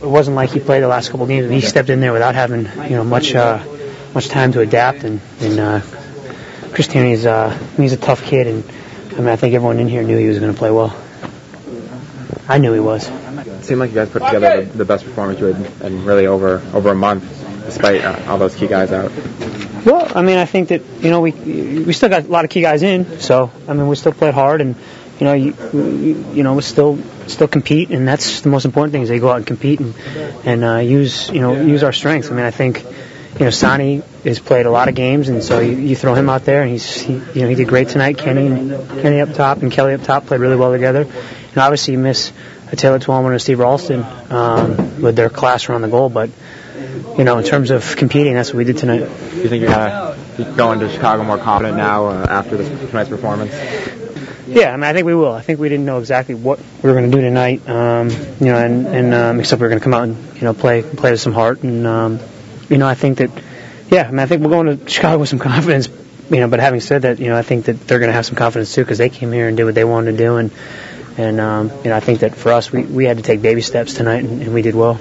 [0.00, 2.12] It wasn't like he played the last couple of games, and he stepped in there
[2.12, 3.64] without having you know much uh,
[4.14, 5.02] much time to adapt.
[5.04, 5.80] And, and uh,
[6.72, 8.64] Chris Tierney's uh, he's a tough kid, and
[9.12, 10.96] I mean I think everyone in here knew he was going to play well.
[12.48, 13.08] I knew he was.
[13.08, 16.26] It seemed like you guys put together the, the best performance you had in really
[16.26, 17.24] over over a month,
[17.68, 19.12] despite uh, all those key guys out.
[19.84, 22.50] Well, I mean, I think that you know we we still got a lot of
[22.50, 24.74] key guys in, so I mean we still played hard, and
[25.20, 25.54] you know you
[26.32, 29.30] you, know we still still compete, and that's the most important thing is they go
[29.30, 29.94] out and compete and
[30.44, 32.30] and uh, use you know use our strengths.
[32.30, 35.60] I mean, I think you know Sainey has played a lot of games, and so
[35.60, 38.16] you, you throw him out there, and he's he, you know he did great tonight.
[38.18, 41.92] Kenny and Kenny up top and Kheli up top played really well together, and obviously
[41.92, 42.32] you miss
[42.72, 46.30] a Taylor Twellman and Steve Ralston um, with their class around the goal, but
[47.18, 49.00] you know, in terms of competing, that's what we did tonight.
[49.00, 52.68] Do you think you're gonna be going to Chicago more confident now uh, after this
[52.90, 53.52] tonight's performance?
[54.46, 55.32] Yeah, I mean, I think we will.
[55.32, 58.46] I think we didn't know exactly what we were going to do tonight, um, you
[58.46, 60.82] know, and, and um, except we were going to come out and you know play
[60.82, 62.20] play with some heart, and um,
[62.70, 63.30] you know, I think that,
[63.90, 65.88] yeah, I mean, I think we're going to Chicago with some confidence,
[66.30, 66.48] you know.
[66.48, 68.74] But having said that, you know, I think that they're going to have some confidence
[68.74, 70.50] too because they came here and did what they wanted to do, and
[71.18, 73.60] and um, you know, I think that for us, we we had to take baby
[73.60, 74.98] steps tonight, and, and we did well.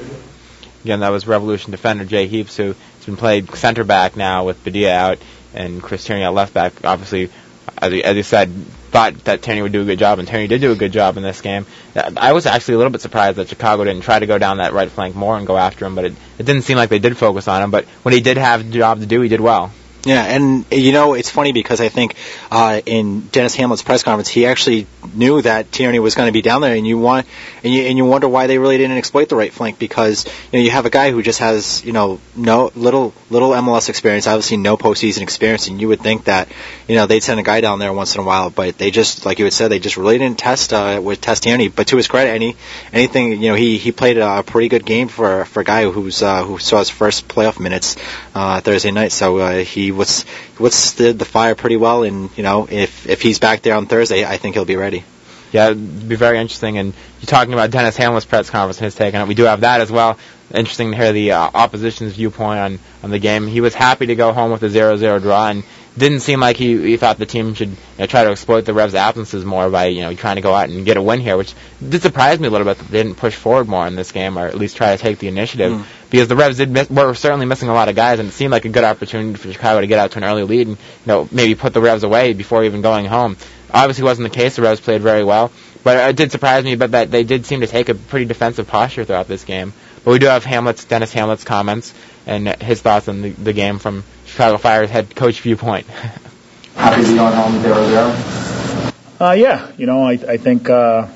[0.88, 4.64] Again, that was Revolution defender Jay Heaps, who has been played center back now with
[4.64, 5.20] Badilla out
[5.54, 6.86] and Chris Tierney at left back.
[6.86, 7.30] Obviously,
[7.78, 8.50] as you, as you said,
[8.90, 11.18] thought that Tierney would do a good job, and Tierney did do a good job
[11.18, 11.66] in this game.
[11.94, 14.72] I was actually a little bit surprised that Chicago didn't try to go down that
[14.72, 17.18] right flank more and go after him, but it, it didn't seem like they did
[17.18, 17.70] focus on him.
[17.70, 19.74] But when he did have a job to do, he did well.
[20.08, 22.16] Yeah, and you know it's funny because I think
[22.50, 26.42] uh, in Denis Hamlett's press conference he actually knew that Tierney was going to be
[26.42, 27.28] down there, and you want
[27.62, 30.60] and you and you wonder why they really didn't exploit the right flank because you
[30.60, 34.28] know you have a guy who just has you know no little little MLS experience,
[34.28, 36.48] obviously no postseason experience, and you would think that
[36.88, 39.26] you know they'd send a guy down there once in a while, but they just
[39.26, 41.68] like you had said they just really didn't test uh, with test Tierney.
[41.68, 42.56] But to his credit, any
[42.94, 46.24] anything you know he he played a pretty good game for for a guy who's
[46.24, 47.98] uh, who saw his first playoff minutes
[48.34, 50.26] uh, Thursday night, so uh, he was
[50.60, 54.26] withstood the fire pretty well, and you know if if he's back there on Thursday,
[54.26, 55.04] I think he'll be ready.
[55.52, 56.78] yeah, it'd be very interesting.
[56.78, 59.28] And you're talking about Denis Hamlett's press conference and his take on it.
[59.28, 60.18] We do have that as well.
[60.54, 63.48] Interesting to hear the uh, opposition's viewpoint on, on the game.
[63.48, 65.64] He was happy to go home with a 0-0 draw and
[65.98, 68.74] didn't seem like he, he thought the team should you know, try to exploit the
[68.74, 71.38] Revs' absences more by you know trying to go out and get a win here,
[71.38, 71.54] which
[71.88, 74.38] did surprise me a little bit that they didn't push forward more in this game
[74.38, 75.86] or at least try to take the initiative Mm.
[76.10, 78.52] because the Revs did miss, were certainly missing a lot of guys and it seemed
[78.52, 81.08] like a good opportunity for Chicago to get out to an early lead and you
[81.08, 83.36] know maybe put the Revs away before even going home.
[83.74, 84.56] Obviously, wasn't the case.
[84.56, 85.52] The Revs played very well,
[85.84, 86.76] but it did surprise me.
[86.76, 89.74] But that they did seem to take a pretty defensive posture throughout this game.
[90.06, 91.94] But we do have Hamlett's Denis Hamlett's comments
[92.26, 94.06] and his thoughts on the, the game from
[94.38, 95.88] Chicago Fire's head coach viewpoint.
[95.88, 98.94] Happy to be going home 0-0?
[99.20, 101.08] Uh, yeah, you know, I, I think uh,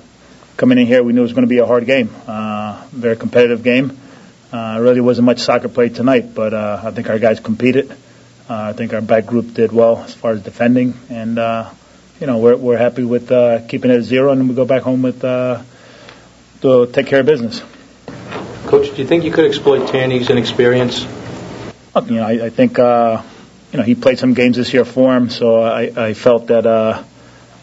[0.57, 3.15] coming in here, we knew it was going to be a hard game, uh, very
[3.15, 3.95] competitive game.
[4.51, 7.91] Uh, really wasn't much soccer played tonight, but uh, I think our guys competed.
[7.91, 7.95] Uh,
[8.49, 11.69] I think our back group did well as far as defending, and uh,
[12.19, 14.65] you know, we're we're happy with uh, keeping it at zero, and then we go
[14.65, 15.61] back home with uh,
[16.61, 17.61] to take care of business.
[18.65, 21.05] Coach, do you think you could exploit Tierney's inexperience?
[21.93, 23.21] Look, you know, I, I think uh,
[23.73, 26.65] you know he played some games this year for him, so I, I felt that
[26.65, 27.03] uh,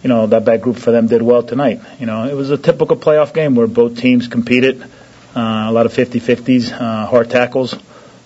[0.03, 1.81] you know that back group for them did well tonight.
[1.99, 4.87] You know, it was a typical playoff game where both teams competed, uh,
[5.35, 7.73] a lot of 50-50s, uh, hard tackles,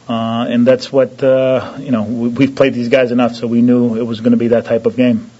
[0.09, 3.63] uh, and that's what uh, you know we, we've played these guys enough, so we
[3.63, 5.31] knew it was going to be that type of game.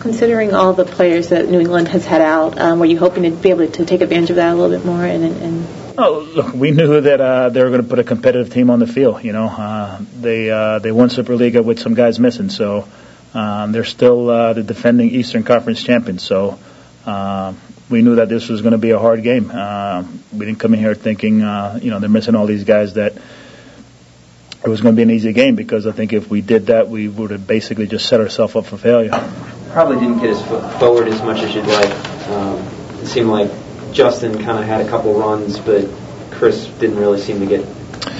[0.00, 3.30] Considering all the players that New England has had out, um, were you hoping to
[3.30, 5.02] be able to take advantage of that a little bit more?
[5.02, 8.04] And, and, and Oh, look, we knew that uh, they were going to put a
[8.04, 9.22] competitive team on the field.
[9.22, 12.88] You know, uh, they uh, they won Superliga with some guys missing, so
[13.32, 16.22] um, they're still uh, the defending Eastern Conference champions.
[16.22, 16.58] So
[17.06, 17.54] uh,
[17.90, 19.52] we knew that this was going to be a hard game.
[19.54, 22.94] Uh, we didn't come in here thinking, uh, you know, they're missing all these guys
[22.94, 23.12] that
[24.64, 26.88] it was going to be an easy game because I think if we did that,
[26.88, 29.10] we would have basically just set ourselves up for failure.
[29.70, 31.90] Probably didn't get as forward as much as you'd like.
[32.28, 32.58] Um,
[33.00, 33.50] it seemed like
[33.94, 35.88] Justin kind of had a couple runs, but
[36.32, 37.64] Chris didn't really seem to get.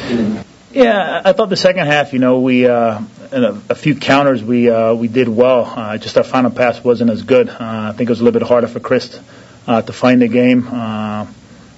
[0.09, 3.01] Didn't, Yeah, I thought the second half, you know, we uh,
[3.33, 5.65] in a, a few counters we uh, we did well.
[5.65, 7.49] Uh, just our final pass wasn't as good.
[7.49, 9.21] Uh, I think it was a little bit harder for Chris
[9.67, 10.69] uh, to find the game.
[10.69, 11.27] Uh,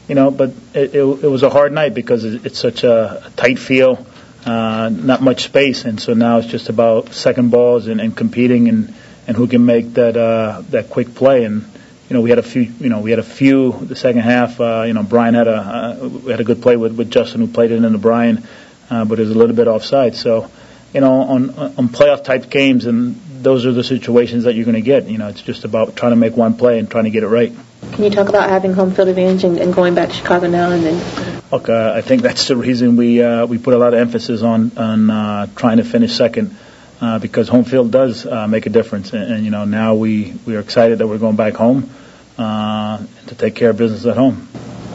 [0.08, 3.26] you know, but it, it, it was a hard night because it, it's such a,
[3.26, 4.06] a tight field,
[4.44, 8.68] uh, not much space, and so now it's just about second balls and, and competing
[8.68, 8.94] and,
[9.26, 11.44] and who can make that uh, that quick play.
[11.44, 11.64] And
[12.08, 12.62] you know, we had a few.
[12.62, 14.60] You know, we had a few the second half.
[14.60, 17.40] Uh, you know, Brian had a uh, we had a good play with, with Justin
[17.40, 18.46] who played it into Brian,
[18.90, 20.14] uh, but it was a little bit offside.
[20.14, 20.48] So,
[20.94, 24.76] you know, on on playoff type games, and those are the situations that you're going
[24.76, 25.08] to get.
[25.08, 27.28] You know, it's just about trying to make one play and trying to get it
[27.28, 27.52] right.
[27.92, 30.70] can you talk about having home field advantage and, and going back to Chicago now
[30.70, 31.42] and then?
[31.50, 34.42] Look, uh, I think that's the reason we uh, we put a lot of emphasis
[34.42, 36.56] on on uh, trying to finish second.
[36.98, 40.32] Uh, because home field does uh, make a difference, and, and you know now we,
[40.46, 41.90] we are excited that we're going back home
[42.38, 44.48] uh, to take care of business at home.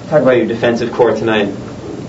[0.09, 1.53] talk about your defensive core tonight.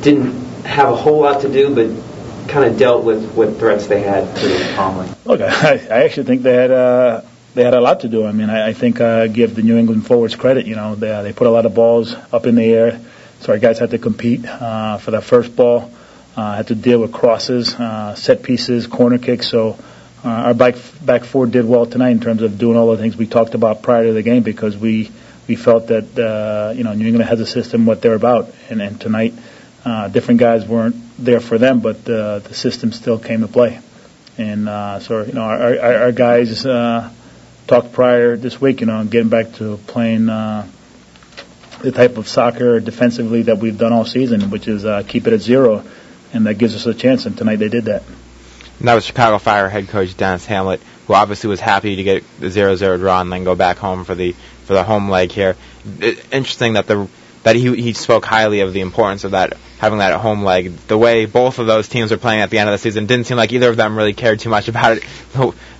[0.01, 0.33] Didn't
[0.65, 4.35] have a whole lot to do, but kind of dealt with what threats they had
[4.37, 5.09] pretty calmly.
[5.25, 7.23] Look, I, I actually think they had uh,
[7.55, 8.27] they had a lot to do.
[8.27, 10.67] I mean, I, I think uh, give the New England forwards credit.
[10.67, 13.01] You know, they they put a lot of balls up in the air,
[13.41, 15.93] so our guys had to compete uh, for that first ball.
[16.35, 19.49] Uh, had to deal with crosses, uh, set pieces, corner kicks.
[19.49, 19.79] So
[20.25, 23.17] uh, our back back four did well tonight in terms of doing all the things
[23.17, 25.11] we talked about prior to the game because we
[25.47, 28.81] we felt that uh, you know New England has a system what they're about, and,
[28.81, 29.35] and tonight
[29.85, 33.81] uh, different guys weren't there for them, but uh, the system still came to play.
[34.39, 37.11] And uh, so you know our our, our guys uh,
[37.67, 40.29] talked prior this week, you know, getting back to playing.
[40.29, 40.67] Uh,
[41.81, 45.33] the type of soccer defensively that we've done all season, which is uh, keep it
[45.33, 45.85] at zero,
[46.33, 47.27] and that gives us a chance.
[47.27, 48.03] And tonight they did that.
[48.79, 52.25] And that was Chicago Fire head coach Denis Hamlett, who obviously was happy to get
[52.41, 55.57] the 0-0 draw and then go back home for the for the home leg here.
[56.01, 57.09] It, interesting that the
[57.43, 60.77] that he he spoke highly of the importance of that having that home leg.
[60.87, 63.27] The way both of those teams were playing at the end of the season didn't
[63.27, 65.05] seem like either of them really cared too much about it.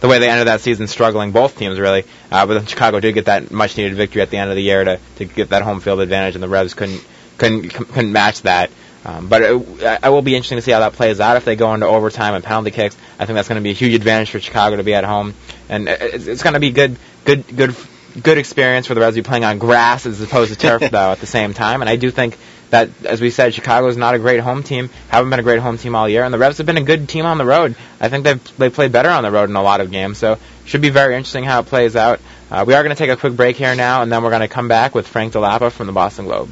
[0.01, 2.05] The way they ended that season struggling, both teams really.
[2.31, 4.63] Uh, but then Chicago did get that much needed victory at the end of the
[4.63, 7.05] year to to get that home field advantage, and the Revs couldn't
[7.39, 8.71] couldn't couldn't match that.
[9.05, 11.57] Um, but it, I will be interesting to see how that plays out if they
[11.57, 12.97] go into overtime and penalty kicks.
[13.19, 15.35] I think that's going to be a huge advantage for Chicago to be at home,
[15.69, 17.77] and it's, it's going to be good, good, good,
[18.21, 21.13] good experience for the Reds to be playing on grass as opposed to turf, though,
[21.13, 21.81] at the same time.
[21.81, 22.39] And I do think
[22.71, 25.61] that, as we said, Chicago is not a great home team, haven't been a great
[25.61, 27.77] home team all year, and the Revs have been a good team on the road.
[28.01, 30.39] I think they've they played better on the road in a lot of games, so
[30.65, 32.21] should be very interesting how it plays out.
[32.51, 34.43] Uh, we are going to take a quick break here now, and then we're going
[34.43, 36.51] to come back with Frank Dell'Apa from the Boston Globe.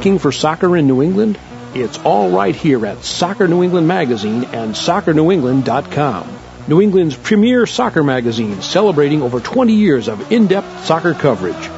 [0.00, 1.38] Looking for soccer in New England?
[1.74, 6.38] It's all right here at Soccer New England Magazine and SoccerNewEngland.com.
[6.68, 11.68] New England's premier soccer magazine celebrating over 20 years of in-depth soccer coverage.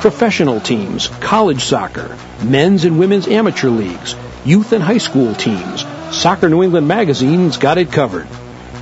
[0.00, 5.84] Professional teams, college soccer, men's and women's amateur leagues, youth and high school teams.
[6.12, 8.28] Soccer New England Magazine's got it covered.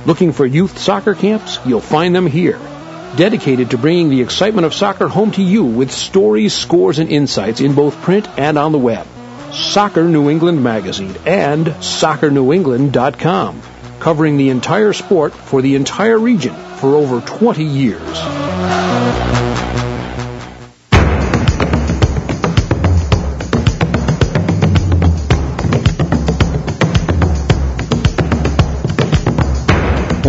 [0.05, 1.57] Looking for youth soccer camps?
[1.65, 2.59] You'll find them here.
[3.15, 7.61] Dedicated to bringing the excitement of soccer home to you with stories, scores, and insights
[7.61, 9.05] in both print and on the web.
[9.51, 13.61] Soccer New England Magazine and SoccerNewEngland.com,
[13.99, 19.52] covering the entire sport for the entire region for over 20 years.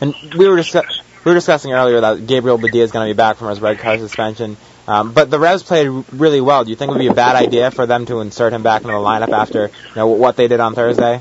[0.00, 3.16] And we were just we were discussing earlier that Gabriel Badilla is going to be
[3.16, 4.56] back from his red card suspension.
[4.86, 6.64] Um, but the Revs played really well.
[6.64, 8.82] Do you think it would be a bad idea for them to insert him back
[8.82, 11.20] into the lineup after you know what they did on Thursday?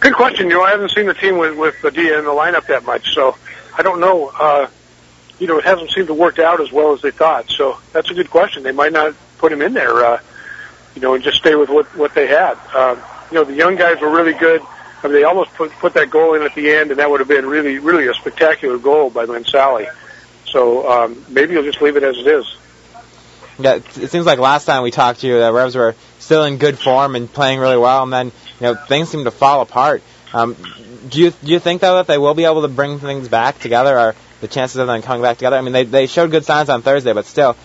[0.00, 0.48] Good question.
[0.48, 3.14] You know, I haven't seen the team with with Badilla in the lineup that much,
[3.14, 3.36] so
[3.76, 4.28] I don't know.
[4.28, 4.68] Uh,
[5.38, 7.50] you know, it hasn't seemed to work out as well as they thought.
[7.50, 8.62] So that's a good question.
[8.62, 10.20] They might not put him in there, uh,
[10.94, 12.58] you know, and just stay with what what they had.
[12.74, 14.62] Um, you know, the young guys were really good.
[15.02, 17.20] I mean, they almost put put that goal in at the end, and that would
[17.20, 19.88] have been really really a spectacular goal by Mansally.
[20.46, 22.56] So um, maybe you'll just leave it as it is.
[23.58, 26.44] Yeah, it, it seems like last time we talked to you, the Revs were still
[26.44, 29.60] in good form and playing really well, and then you know things seem to fall
[29.60, 30.02] apart.
[30.32, 30.56] Um,
[31.08, 33.58] do you do you think though that they will be able to bring things back
[33.58, 35.56] together, or the chances of them coming back together?
[35.56, 37.56] I mean, they they showed good signs on Thursday, but still,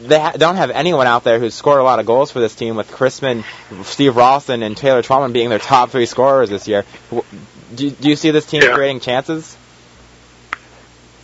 [0.00, 2.54] they ha- don't have anyone out there who's scored a lot of goals for this
[2.54, 3.44] team, with Cristman,
[3.84, 6.84] Steve Ralston, and Taylor Twellman being their top three scorers this year.
[7.74, 9.56] Do you, do you see this team creating chances?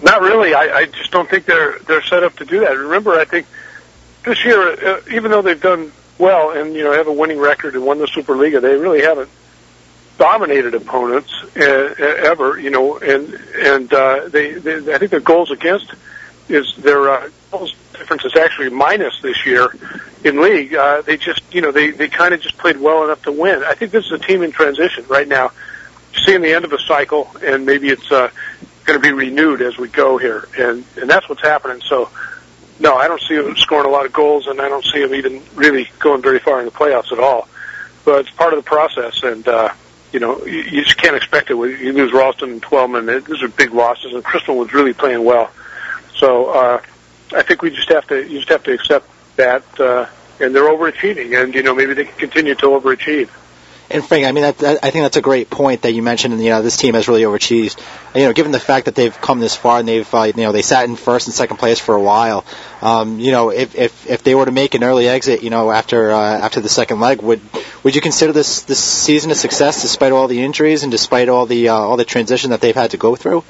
[0.03, 0.55] Not really.
[0.55, 2.77] I, I just don't think they're they're set up to do that.
[2.77, 3.47] Remember, I think
[4.25, 7.75] this year, uh, even though they've done well and you know have a winning record
[7.75, 9.31] and won the Superliga, they really haven't
[10.19, 12.59] dominated opponents uh, ever.
[12.59, 15.93] You know, and and uh, they, they I think their goals against
[16.49, 19.69] is their uh, goals difference is actually minus this year
[20.25, 20.75] in league.
[20.75, 23.63] Uh, they just you know they they kind of just played well enough to win.
[23.65, 25.53] I think this is a team in transition right now,
[26.25, 28.31] seeing the end of a cycle, and maybe it's uh,
[28.85, 31.83] going to be renewed as we go here, and and that's what's happening.
[31.83, 32.11] So.
[32.79, 35.15] No, I don't see them scoring a lot of goals, and I don't see them
[35.15, 37.49] even really going very far in the playoffs at all.
[38.05, 39.71] But it's part of the process, and uh,
[40.13, 41.55] you know you, you just can't expect it.
[41.57, 45.25] You lose Ralston and Twellman; it- those are big losses, and Cristman was really playing
[45.25, 45.51] well.
[46.17, 46.83] So uh,
[47.35, 50.07] I think we just have to you just have to accept that, uh,
[50.41, 53.31] and they're overachieving, and you know maybe they can continue to overachieve.
[53.97, 56.35] And Frank, I mean, that, that, I think that's a great point that you mentioned.
[56.35, 57.83] And, you know, this team has really overachieved.
[58.15, 60.53] You know, given the fact that they've come this far and they've, uh, you know,
[60.53, 62.45] they sat in first and second place for a while.
[62.83, 65.71] Um, you know, if, if if they were to make an early exit, you know,
[65.71, 67.41] after uh, after the second leg, would
[67.85, 71.47] would you consider this this season a success despite all the injuries and despite all
[71.47, 73.45] the uh, all the transition that they've had to go through?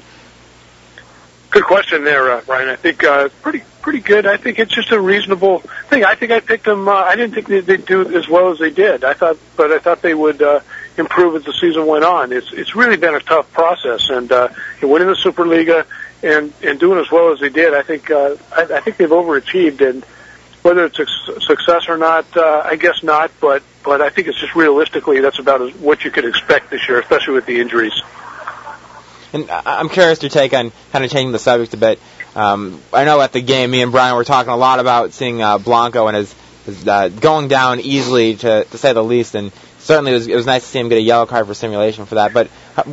[1.49, 2.69] Good question there, uh, Brian.
[2.69, 4.25] I think uh, pretty pretty good.
[4.25, 6.03] I think it's just a reasonable thing.
[6.05, 6.87] I think I picked them.
[6.87, 9.03] Uh, I didn't think they- they'd do as well as they did.
[9.03, 10.59] I thought, but I thought they would uh,
[10.97, 12.31] improve as the season went on.
[12.31, 14.49] It's it's really been a tough process, and uh,
[14.81, 15.85] winning the Superliga
[16.23, 19.09] and and doing as well as they did, I think uh, I, I think they've
[19.09, 19.87] overachieved.
[19.87, 20.03] And
[20.63, 21.05] whether it's a
[21.41, 23.31] success or not, uh, I guess not.
[23.39, 26.87] But but I think it's just realistically that's about as, what you could expect this
[26.87, 27.93] year, especially with the injuries.
[29.33, 31.99] And I'm curious your take on kind of changing the subject a bit.
[32.37, 35.41] Um, I know at the game, me and Brian were talking a lot about seeing
[35.41, 36.35] uh, Blanco and his,
[36.67, 39.33] his uh, going down easily, to, to say the least.
[39.33, 41.55] And certainly it was, it was nice to see him get a yellow card for
[41.55, 42.33] simulation for that.
[42.33, 42.47] But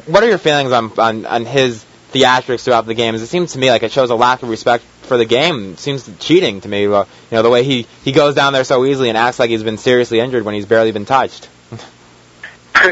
[0.07, 1.84] what are your feelings on, on, on his
[2.14, 3.14] theatrics throughout the game?
[3.14, 5.72] As it seems to me like it shows a lack of respect for the game.
[5.72, 6.86] It seems cheating to me.
[6.86, 9.51] Uh, you know the way he, he goes down there so easily and acts like
[9.51, 11.51] he's been seriously injured when he's barely been touched.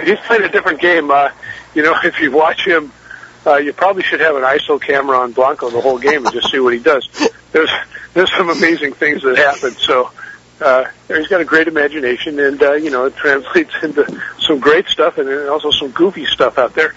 [0.04, 1.10] he's played a different game.
[1.10, 1.30] Uh,
[1.74, 2.92] you know, if you watch him,
[3.46, 6.50] uh, you probably should have an ISO camera on Blanco the whole game and just
[6.50, 7.08] see what he does.
[7.52, 7.70] There's
[8.14, 9.72] there's some amazing things that happen.
[9.72, 10.10] So
[10.60, 14.86] uh, he's got a great imagination, and uh, you know it translates into some great
[14.88, 16.94] stuff and also some goofy stuff out there.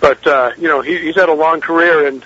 [0.00, 2.24] But uh, you know he, he's had a long career, and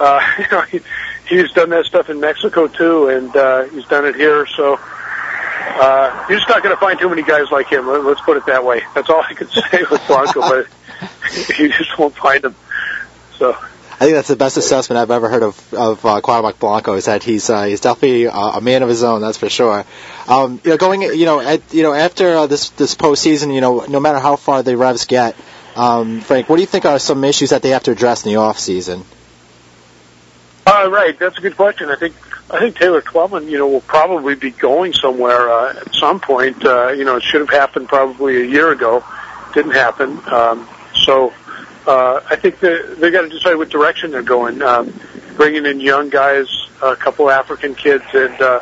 [0.00, 0.80] uh, you know he,
[1.28, 4.46] he's done that stuff in Mexico too, and uh, he's done it here.
[4.46, 7.86] So uh, you're just not going to find too many guys like him.
[7.86, 8.82] Let- Let's put it that way.
[8.94, 10.66] That's all I can say with Blanco, but
[11.58, 12.54] you just won't find him.
[13.38, 13.56] So
[13.94, 16.94] I think that's the best assessment I've ever heard of of uh, Cuauhtemoc Blanco.
[16.94, 19.20] Is that he's uh, he's definitely uh, a man of his own.
[19.20, 19.84] That's for sure.
[20.26, 23.60] Um, you know, going you know at you know after uh, this this postseason, you
[23.60, 25.36] know, no matter how far the Revs get,
[25.76, 28.32] um, Frank, what do you think are some issues that they have to address in
[28.32, 29.04] the off season?
[30.66, 31.88] Uh, right, that's a good question.
[31.88, 32.14] I think
[32.50, 36.64] I think Taylor Twellman, you know, will probably be going somewhere uh, at some point.
[36.64, 39.04] Uh, you know, it should have happened probably a year ago.
[39.52, 40.20] Didn't happen.
[40.26, 40.68] Um,
[41.04, 41.32] so
[41.86, 44.62] uh, I think they got to decide what direction they're going.
[44.62, 44.92] Um,
[45.36, 46.46] bringing in young guys,
[46.82, 48.60] a couple African kids, and uh,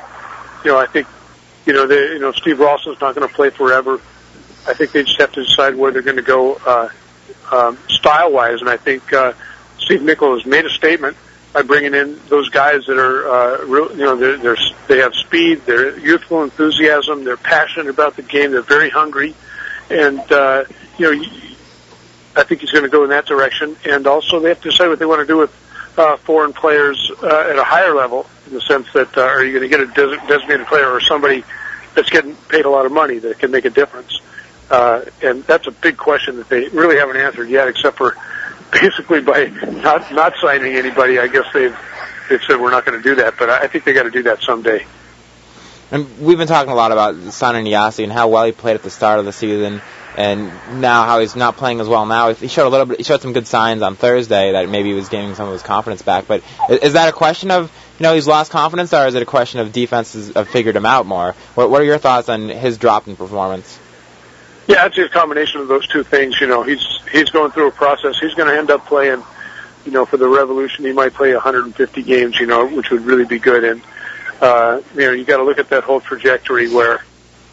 [0.64, 1.06] you know, I think
[1.66, 4.00] you know, they, you know, Steve Ralston's not going to play forever.
[4.66, 6.88] I think they just have to decide where they're going to go uh,
[7.50, 9.32] um, style-wise, and I think uh,
[9.78, 11.16] Steve Nicol has made a statement
[11.52, 14.56] by bringing in those guys that are, uh, real, you know, they're, they're,
[14.88, 19.34] they have speed, they're youthful enthusiasm, they're passionate about the game, they're very hungry,
[19.90, 20.64] and uh,
[20.98, 21.28] you know,
[22.34, 23.76] I think he's going to go in that direction.
[23.84, 25.52] And also, they have to decide what they want to do with
[25.98, 29.58] uh, foreign players uh, at a higher level, in the sense that uh, are you
[29.58, 31.44] going to get a des- designated player or somebody
[31.94, 34.20] that's getting paid a lot of money that can make a difference?
[34.70, 38.16] Uh, and that's a big question that they really haven't answered yet, except for
[38.72, 41.18] basically by not not signing anybody.
[41.18, 41.76] I guess they've
[42.30, 44.22] they've said we're not going to do that, but I think they got to do
[44.24, 44.86] that someday.
[45.90, 48.82] And we've been talking a lot about Sainey Nyassi and how well he played at
[48.82, 49.82] the start of the season,
[50.16, 52.34] and now how he's not playing as well now.
[52.34, 52.98] He showed a little bit.
[52.98, 55.62] He showed some good signs on Thursday that maybe he was gaining some of his
[55.62, 56.26] confidence back.
[56.26, 59.26] But is that a question of you know he's lost confidence, or is it a
[59.26, 61.32] question of defenses have figured him out more?
[61.54, 63.78] What, what are your thoughts on his drop in performance?
[64.66, 66.40] Yeah, it's a combination of those two things.
[66.40, 68.18] You know, he's he's going through a process.
[68.20, 69.22] He's going to end up playing,
[69.84, 70.84] you know, for the Revolution.
[70.84, 73.64] He might play 150 games, you know, which would really be good.
[73.64, 73.82] And
[74.40, 77.04] uh, you know, you got to look at that whole trajectory where,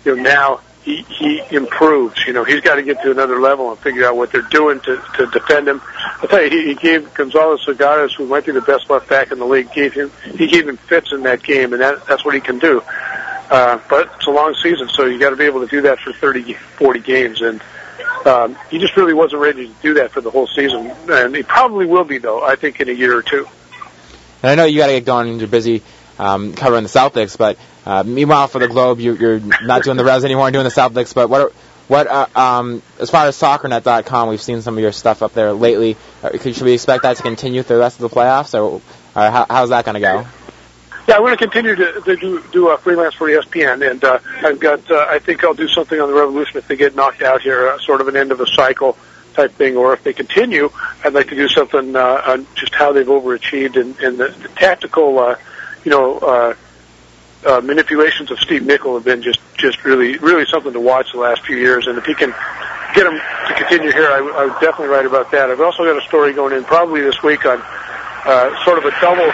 [0.05, 0.61] you know, now
[0.97, 2.25] he improves.
[2.25, 4.79] You know, he's got to get to another level and figure out what they're doing
[4.81, 5.81] to to defend him.
[6.21, 9.31] I'll tell you, he, he gave Gonzalo Segares, who might be the best left back
[9.31, 12.25] in the league, gave him he gave him fits in that game, and that that's
[12.25, 12.81] what he can do.
[13.49, 15.97] Uh, but it's a long season, so you got to be able to do that
[15.99, 17.59] for 30, 40 games, and
[18.23, 21.41] um, he just really wasn't ready to do that for the whole season, and he
[21.41, 22.43] probably will be though.
[22.43, 23.47] I think in a year or two.
[24.41, 25.83] And I know you got to get going you're busy
[26.19, 27.57] um, covering the Celtics, but
[27.89, 30.69] uh, meanwhile for the Globe, you, you're not doing the Revs anymore and doing the
[30.69, 31.15] Celtics.
[31.15, 31.51] But what, are,
[31.87, 35.53] what, uh, um, as far as SoccerNet.com, we've seen some of your stuff up there
[35.53, 35.97] lately.
[36.21, 38.81] Uh, should we expect that to continue through the rest of the playoffs, or, or
[39.31, 40.27] how, how's that going to go?
[41.07, 44.19] Yeah, I'm going to continue to, to do do uh, freelance for ESPN, and uh,
[44.43, 44.91] I've got.
[44.91, 47.69] Uh, I think I'll do something on the Revolution if they get knocked out here,
[47.69, 48.95] uh, sort of an end of a cycle
[49.33, 50.69] type thing, or if they continue,
[51.03, 54.49] I'd like to do something uh, on just how they've overachieved and, and the, the
[54.49, 55.37] tactical, uh,
[55.83, 56.53] you know, uh,
[57.45, 61.19] uh, manipulations of Steve Nicol have been just just really really something to watch the
[61.19, 62.33] last few years, and if he can
[62.95, 63.13] get him
[63.47, 65.49] to continue here, I, would- definitely write about that.
[65.49, 67.61] I've also got a story going in probably this week on
[68.25, 69.31] uh, sort of a double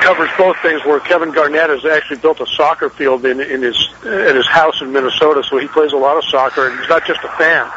[0.00, 3.76] covers both things where Kevin Garnett has actually built a soccer field in in his
[4.04, 7.04] at his house in Minnesota, so he plays a lot of soccer and he's not
[7.06, 7.70] just a fan.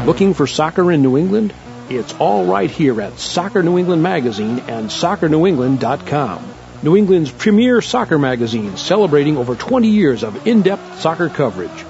[0.05, 1.53] Looking for soccer in New England?
[1.93, 6.53] It's all right here at Soccer New England Magazine and soccernewengland.com.
[6.83, 11.85] New England's premier soccer magazine celebrating over 20 years of in-depth soccer coverage.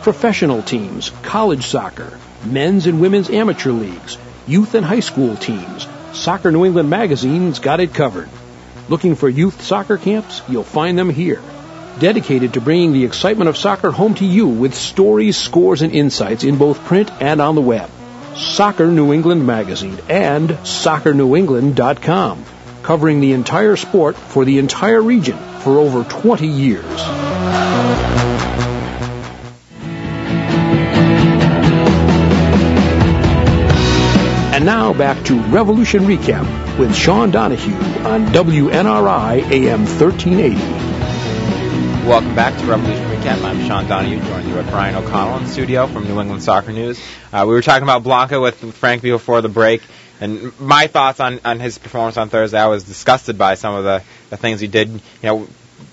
[0.00, 5.86] Professional teams, college soccer, men's and women's amateur leagues, youth and high school teams.
[6.14, 8.30] Soccer New England Magazine's got it covered.
[8.88, 10.40] Looking for youth soccer camps?
[10.48, 11.42] You'll find them here.
[11.98, 16.42] Dedicated to bringing the excitement of soccer home to you with stories, scores, and insights
[16.42, 17.90] in both print and on the web.
[18.36, 22.44] Soccer New England Magazine and soccernewengland.com,
[22.82, 26.84] covering the entire sport for the entire region for over 20 years.
[34.54, 37.74] And now back to Revolution Recap with Sean Donahue
[38.06, 42.06] on WNRI AM 1380.
[42.06, 43.44] Welcome back to Revolution Recap.
[43.44, 47.00] I'm Sean Donahue, joined you with Brian O'Connell in studio from New England Soccer News.
[47.32, 49.80] Uh, we were talking about Blanco with Frank before the break,
[50.20, 52.58] and my thoughts on, on his performance on Thursday.
[52.58, 54.88] I was disgusted by some of the, the things he did.
[54.90, 55.48] You know,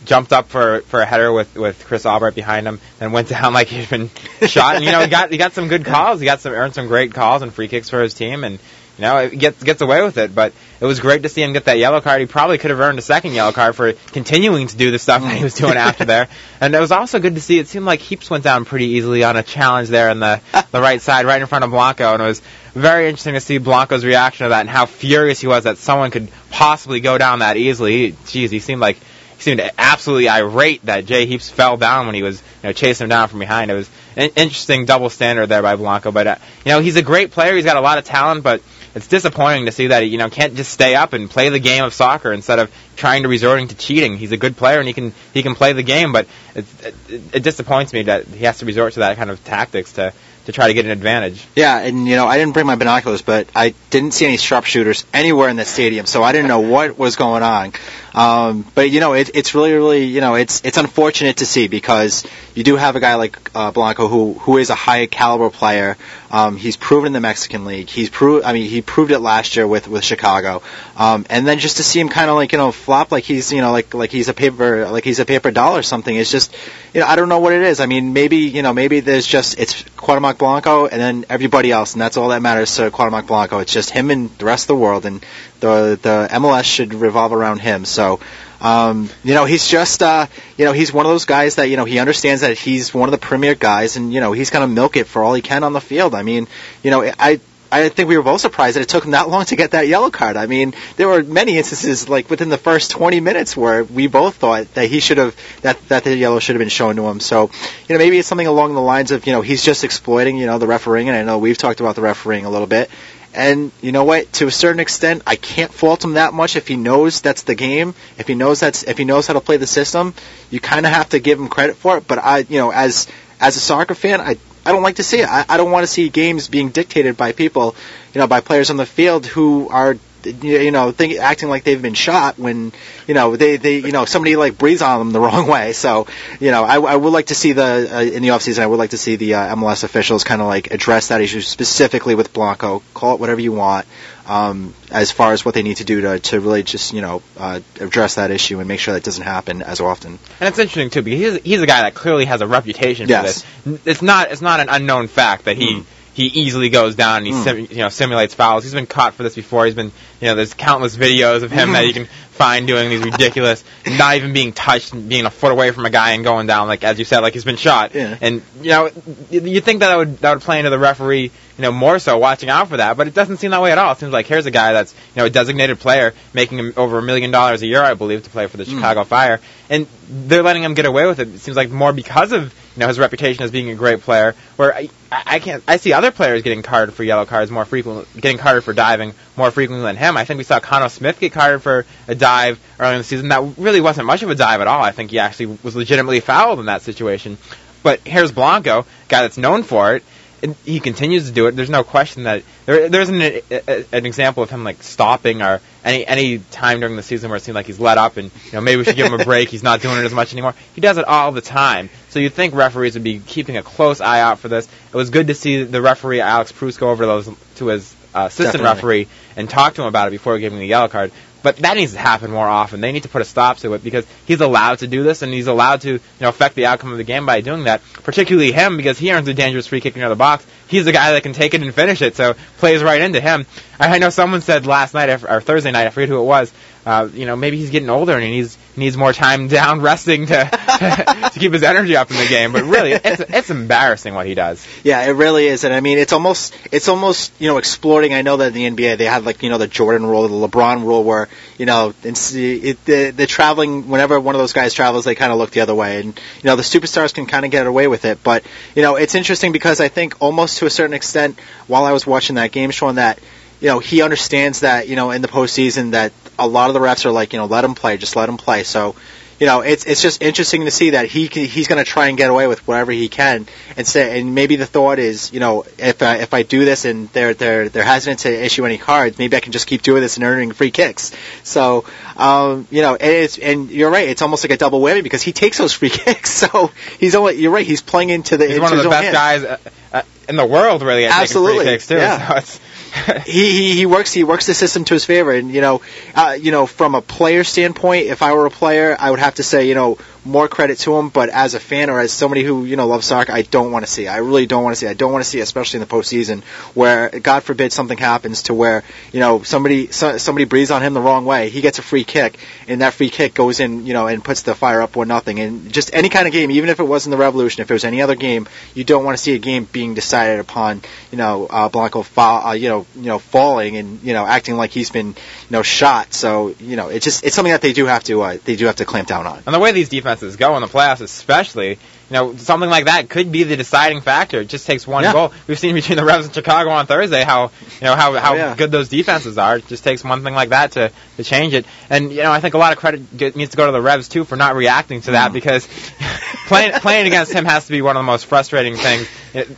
[0.05, 3.53] jumped up for for a header with with Chris Albright behind him, then went down
[3.53, 4.09] like he'd been
[4.47, 4.77] shot.
[4.77, 6.19] And you know, he got he got some good calls.
[6.19, 8.57] He got some earned some great calls and free kicks for his team, and
[8.99, 10.35] you know, it gets gets away with it.
[10.35, 12.19] But it was great to see him get that yellow card.
[12.19, 15.21] He probably could have earned a second yellow card for continuing to do the stuff
[15.21, 16.27] that he was doing after there.
[16.61, 17.57] And it was also good to see.
[17.57, 20.41] It seemed like Heaps went down pretty easily on a challenge there in the
[20.71, 22.41] the right side, right in front of Blanco, and it was
[22.73, 26.11] very interesting to see Blanco's reaction to that and how furious he was that someone
[26.11, 28.09] could possibly go down that easily.
[28.09, 28.97] He, geez, he seemed like
[29.37, 33.05] he seemed absolutely irate that Jay Heaps fell down when he was you know chasing
[33.05, 33.71] him down from behind.
[33.71, 36.35] It was an interesting double standard there by Blanco, but uh,
[36.65, 37.55] you know he's a great player.
[37.55, 38.61] He's got a lot of talent, but
[38.95, 41.59] it's disappointing to see that he you know can't just stay up and play the
[41.59, 44.17] game of soccer instead of trying to resorting to cheating.
[44.17, 46.95] He's a good player and he can he can play the game, but it, it,
[47.35, 50.13] it disappoints me that he has to resort to that kind of tactics to
[50.45, 51.45] to try to get an advantage.
[51.55, 55.05] Yeah, and you know, I didn't bring my binoculars, but I didn't see any sharpshooters
[55.13, 57.73] anywhere in the stadium, so I didn't know what was going on.
[58.13, 61.67] Um, but you know, it, it's really, really, you know, it's it's unfortunate to see
[61.67, 65.49] because you do have a guy like uh, Blanco who who is a high caliber
[65.49, 65.97] player.
[66.31, 67.89] Um, he's proven in the Mexican League.
[67.89, 68.45] He's proved.
[68.45, 70.61] I mean, he proved it last year with with Chicago.
[70.95, 73.51] Um, and then just to see him kind of like you know flop like he's
[73.51, 76.15] you know like like he's a paper like he's a paper doll or something.
[76.15, 76.55] It's just
[76.93, 77.79] you know I don't know what it is.
[77.79, 81.93] I mean, maybe you know maybe there's just it's Cuauhtemoc Blanco and then everybody else,
[81.93, 83.59] and that's all that matters to Cuauhtemoc Blanco.
[83.59, 85.23] It's just him and the rest of the world, and
[85.59, 87.85] the the MLS should revolve around him.
[87.85, 88.19] So.
[88.61, 91.77] Um, you know, he's just, uh, you know, he's one of those guys that, you
[91.77, 94.67] know, he understands that he's one of the premier guys and, you know, he's going
[94.67, 96.13] to milk it for all he can on the field.
[96.13, 96.45] I mean,
[96.83, 97.39] you know, I,
[97.71, 99.87] I think we were both surprised that it took him that long to get that
[99.87, 100.37] yellow card.
[100.37, 104.35] I mean, there were many instances, like within the first 20 minutes, where we both
[104.35, 107.19] thought that he should have that that the yellow should have been shown to him.
[107.19, 107.51] So,
[107.87, 110.47] you know, maybe it's something along the lines of, you know, he's just exploiting, you
[110.47, 111.09] know, the refereeing.
[111.09, 112.89] And I know we've talked about the refereeing a little bit.
[113.33, 114.31] And you know what?
[114.33, 117.55] To a certain extent, I can't fault him that much if he knows that's the
[117.55, 117.93] game.
[118.17, 120.13] If he knows that's if he knows how to play the system,
[120.49, 122.07] you kind of have to give him credit for it.
[122.07, 123.07] But I, you know, as
[123.39, 125.29] as a soccer fan, I I don't like to see it.
[125.29, 127.75] I, I don't want to see games being dictated by people,
[128.13, 131.81] you know, by players on the field who are you know, think, acting like they've
[131.81, 132.71] been shot when,
[133.07, 135.73] you know, they, they, you know, somebody like breathes on them the wrong way.
[135.73, 136.07] So,
[136.39, 138.79] you know, I, I would like to see the, uh, in the offseason, I would
[138.79, 142.33] like to see the uh, MLS officials kind of like address that issue specifically with
[142.33, 142.81] Blanco.
[142.93, 143.85] Call it whatever you want.
[144.27, 147.23] Um, as far as what they need to do to, to really just, you know,
[147.35, 150.19] uh, address that issue and make sure that doesn't happen as often.
[150.39, 153.11] And it's interesting too because he's, he's a guy that clearly has a reputation for
[153.11, 153.43] Yes.
[153.65, 153.79] this.
[153.87, 155.83] It's not it's not an unknown fact that he
[156.19, 157.43] he easily goes down and he Mm.
[157.43, 158.63] sim, you know simulates fouls.
[158.63, 159.65] He's been caught for this before.
[159.65, 163.01] He's been you know there's countless videos of him that you can find doing these
[163.03, 166.47] ridiculous, not even being touched, and being a foot away from a guy and going
[166.47, 167.95] down like as you said like he's been shot.
[167.95, 168.17] Yeah.
[168.19, 168.89] And you know
[169.29, 172.17] you you think that would that would play into the referee you know more so
[172.17, 173.91] watching out for that, but it doesn't seem that way at all.
[173.91, 177.01] It seems like here's a guy that's you know a designated player making over a
[177.01, 178.75] million dollars a year, I believe, to play for the Mm.
[178.75, 181.27] Chicago Fire, and they're letting him get away with it.
[181.27, 184.35] It seems like more because of you know his reputation as being a great player.
[184.55, 188.05] Where I, I can't I see other players getting carded for yellow cards more frequently,
[188.21, 190.15] getting carded for diving more frequently than him.
[190.15, 193.27] I think we saw Khano Smith get carded for a dive earlier in the season.
[193.27, 194.81] That really wasn't much of a dive at all.
[194.81, 197.37] I think he actually was legitimately fouled in that situation.
[197.81, 200.03] But here's Blanco, guy that's known for it.
[200.41, 201.55] And he continues to do it.
[201.55, 205.41] There's no question that there, there isn't a, a, an example of him like stopping
[205.41, 208.31] or any any time during the season where it seemed like he's let up and
[208.45, 209.49] you know maybe we should give him a break.
[209.49, 210.55] He's not doing it as much anymore.
[210.75, 211.89] He does it all the time.
[212.09, 214.67] So you'd think referees would be keeping a close eye out for this.
[214.91, 218.25] It was good to see the referee Alex Prus go over those to his uh,
[218.27, 218.75] assistant Definitely.
[218.75, 221.11] referee and talk to him about it before giving the yellow card.
[221.41, 222.81] But that needs to happen more often.
[222.81, 225.33] They need to put a stop to it because he's allowed to do this and
[225.33, 227.81] he's allowed to, you know, affect the outcome of the game by doing that.
[228.03, 230.45] Particularly him because he earns a dangerous free kick near the box.
[230.67, 233.45] He's the guy that can take it and finish it, so plays right into him.
[233.79, 236.51] I know someone said last night or Thursday night, I forget who it was.
[236.89, 240.25] Uh, you know, maybe he's getting older and he needs needs more time down resting
[240.25, 240.33] to
[241.33, 242.51] to keep his energy up in the game.
[242.51, 244.65] But really, it's it's embarrassing what he does.
[244.83, 248.15] Yeah, it really is, and I mean, it's almost it's almost you know exploiting.
[248.15, 250.47] I know that in the NBA they have like you know the Jordan rule, the
[250.47, 251.29] LeBron rule, where
[251.59, 255.31] you know it's, it, the the traveling whenever one of those guys travels, they kind
[255.31, 257.87] of look the other way, and you know the superstars can kind of get away
[257.87, 258.23] with it.
[258.23, 261.91] But you know it's interesting because I think almost to a certain extent, while I
[261.91, 263.19] was watching that game, Sean, that
[263.61, 266.79] you know he understands that you know in the postseason that a lot of the
[266.79, 268.63] refs are like you know let him play, just let him play.
[268.63, 268.95] So
[269.39, 272.17] you know, it's it's just interesting to see that he he's going to try and
[272.17, 275.63] get away with whatever he can, and say, and maybe the thought is, you know,
[275.77, 279.17] if I, if I do this and they're they're they're hesitant to issue any cards,
[279.17, 281.13] maybe I can just keep doing this and earning free kicks.
[281.43, 281.85] So,
[282.17, 285.21] um, you know, and it's and you're right, it's almost like a double whammy because
[285.21, 286.31] he takes those free kicks.
[286.31, 289.03] So he's only you're right, he's playing into the He's into one of the best
[289.05, 289.13] hands.
[289.13, 289.57] guys uh,
[289.93, 291.95] uh, in the world, really, at Absolutely, taking free kicks too.
[291.95, 292.27] yeah.
[292.27, 292.59] So it's
[293.25, 295.31] he, he he works he works the system to his favor.
[295.31, 295.81] And you know
[296.15, 299.35] uh, you know from a player standpoint if I were a player I would have
[299.35, 299.97] to say you know
[300.29, 303.05] more credit to him but as a fan or as somebody who you know loves
[303.05, 305.23] soccer I don't want to see I really don't want to see I don't want
[305.23, 306.43] to see especially in the postseason
[306.75, 310.93] where God forbid something happens to where you know somebody so, somebody breathes on him
[310.93, 311.49] the wrong way.
[311.49, 314.43] He gets a free kick and that free kick goes in you know and puts
[314.43, 315.39] the fire up one nothing.
[315.39, 317.83] And just any kind of game even if it wasn't the revolution if it was
[317.83, 321.47] any other game you don't want to see a game being decided upon you know
[321.47, 324.89] uh, Blanco fall, uh, you know you know falling and you know acting like he's
[324.89, 325.15] been you
[325.49, 326.13] know shot.
[326.13, 328.65] So you know it's just it's something that they do have to uh, they do
[328.65, 329.41] have to clamp down on.
[329.45, 331.77] And the way these defenses go in the playoffs, especially, you
[332.11, 334.41] know, something like that could be the deciding factor.
[334.41, 335.13] It just takes one Yeah.
[335.13, 335.33] goal.
[335.47, 338.35] We've seen between the Revs and Chicago on Thursday how, you know, how how Oh,
[338.37, 338.55] yeah.
[338.55, 339.57] good those defenses are.
[339.57, 341.65] It just takes one thing like that to to change it.
[341.89, 343.81] And you know, I think a lot of credit get, needs to go to the
[343.81, 345.13] Revs too for not reacting to Mm.
[345.13, 345.67] that because
[346.47, 349.07] playing playing against him has to be one of the most frustrating things,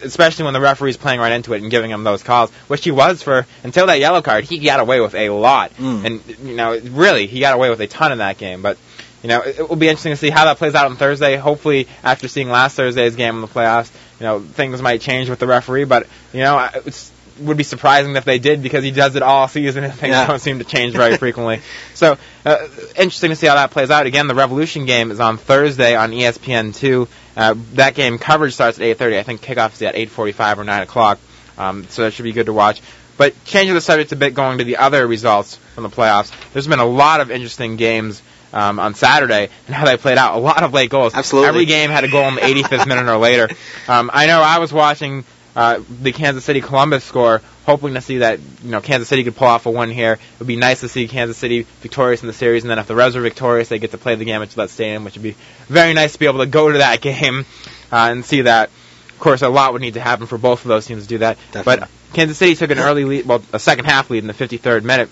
[0.04, 2.92] especially when the referee's playing right into it and giving him those calls, which he
[2.92, 4.44] was for until that yellow card.
[4.44, 6.06] He got away with a lot, Mm.
[6.06, 8.62] and you know, really, he got away with a ton in that game.
[8.62, 8.78] But
[9.24, 11.36] you know, it, it will be interesting to see how that plays out on Thursday.
[11.38, 15.40] Hopefully, after seeing last Thursday's game in the playoffs, you know, things might change with
[15.40, 15.86] the referee.
[15.86, 19.24] But you know, I- it's would be surprising if they did because he does it
[19.24, 20.28] all season and things Yeah.
[20.28, 21.62] don't seem to change very frequently.
[21.96, 22.58] So, uh,
[22.96, 24.06] interesting to see how that plays out.
[24.06, 27.08] Again, the Revolution game is on Thursday on E ESPN2.
[27.38, 29.18] Uh, that game coverage starts at 8:30.
[29.20, 31.20] I think kickoff is at 8:45 or 9 o'clock.
[31.58, 32.82] Um, so that should be good to watch.
[33.18, 36.32] But changing the subject a bit, going to the other results from the playoffs.
[36.54, 38.22] There's been a lot of interesting games
[38.54, 40.36] um, on Saturday and how they played out.
[40.36, 41.14] A lot of late goals.
[41.14, 41.50] Absolutely.
[41.50, 43.50] Every game had a goal in the 85th minute or later.
[43.88, 45.26] Um, I know I was watching
[45.56, 49.36] uh, the Kansas City Columbus score, hoping to see that you know Kansas City could
[49.36, 50.14] pull off a win here.
[50.14, 52.88] It would be nice to see Kansas City victorious in the series, and then if
[52.88, 55.24] the Revs are victorious, they get to play the game at Gillette Stadium, which would
[55.24, 55.36] be
[55.68, 57.46] very nice to be able to go to that game
[57.92, 58.70] uh, and see that.
[59.10, 61.18] Of course, a lot would need to happen for both of those teams to do
[61.20, 61.38] that.
[61.52, 61.88] Definitely.
[61.88, 64.84] But Kansas City took an early lead, well, a second half lead in the 53rd
[64.84, 65.10] minute.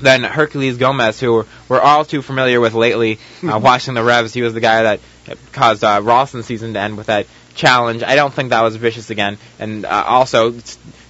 [0.00, 4.42] Then Herculez Gomez, who we're, all too familiar with lately, uh, watching the Revs, he
[4.42, 5.00] was the guy that
[5.52, 8.02] caused uh, Ralston's season to end with that challenge.
[8.02, 9.38] I don't think that was vicious again.
[9.58, 10.54] And uh, also,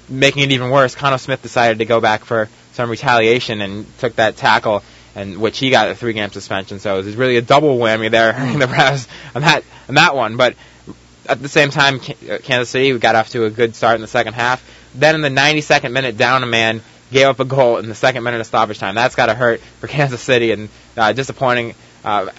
[0.08, 4.16] making it even worse, Khano Smith decided to go back for some retaliation and took
[4.16, 4.82] that tackle,
[5.14, 6.78] and which he got a three game suspension.
[6.78, 10.14] So it was really a double whammy there in the Revs on that on that
[10.14, 10.36] one.
[10.36, 10.54] But
[11.28, 14.00] at the same time, K- uh, Kansas City got off to a good start in
[14.00, 14.64] the second half.
[14.94, 18.22] Then in the 92nd minute, down a man, gave up a goal in the second
[18.22, 18.94] minute of stoppage time.
[18.94, 22.30] That's got to hurt for Kansas City and uh, disappointing uh,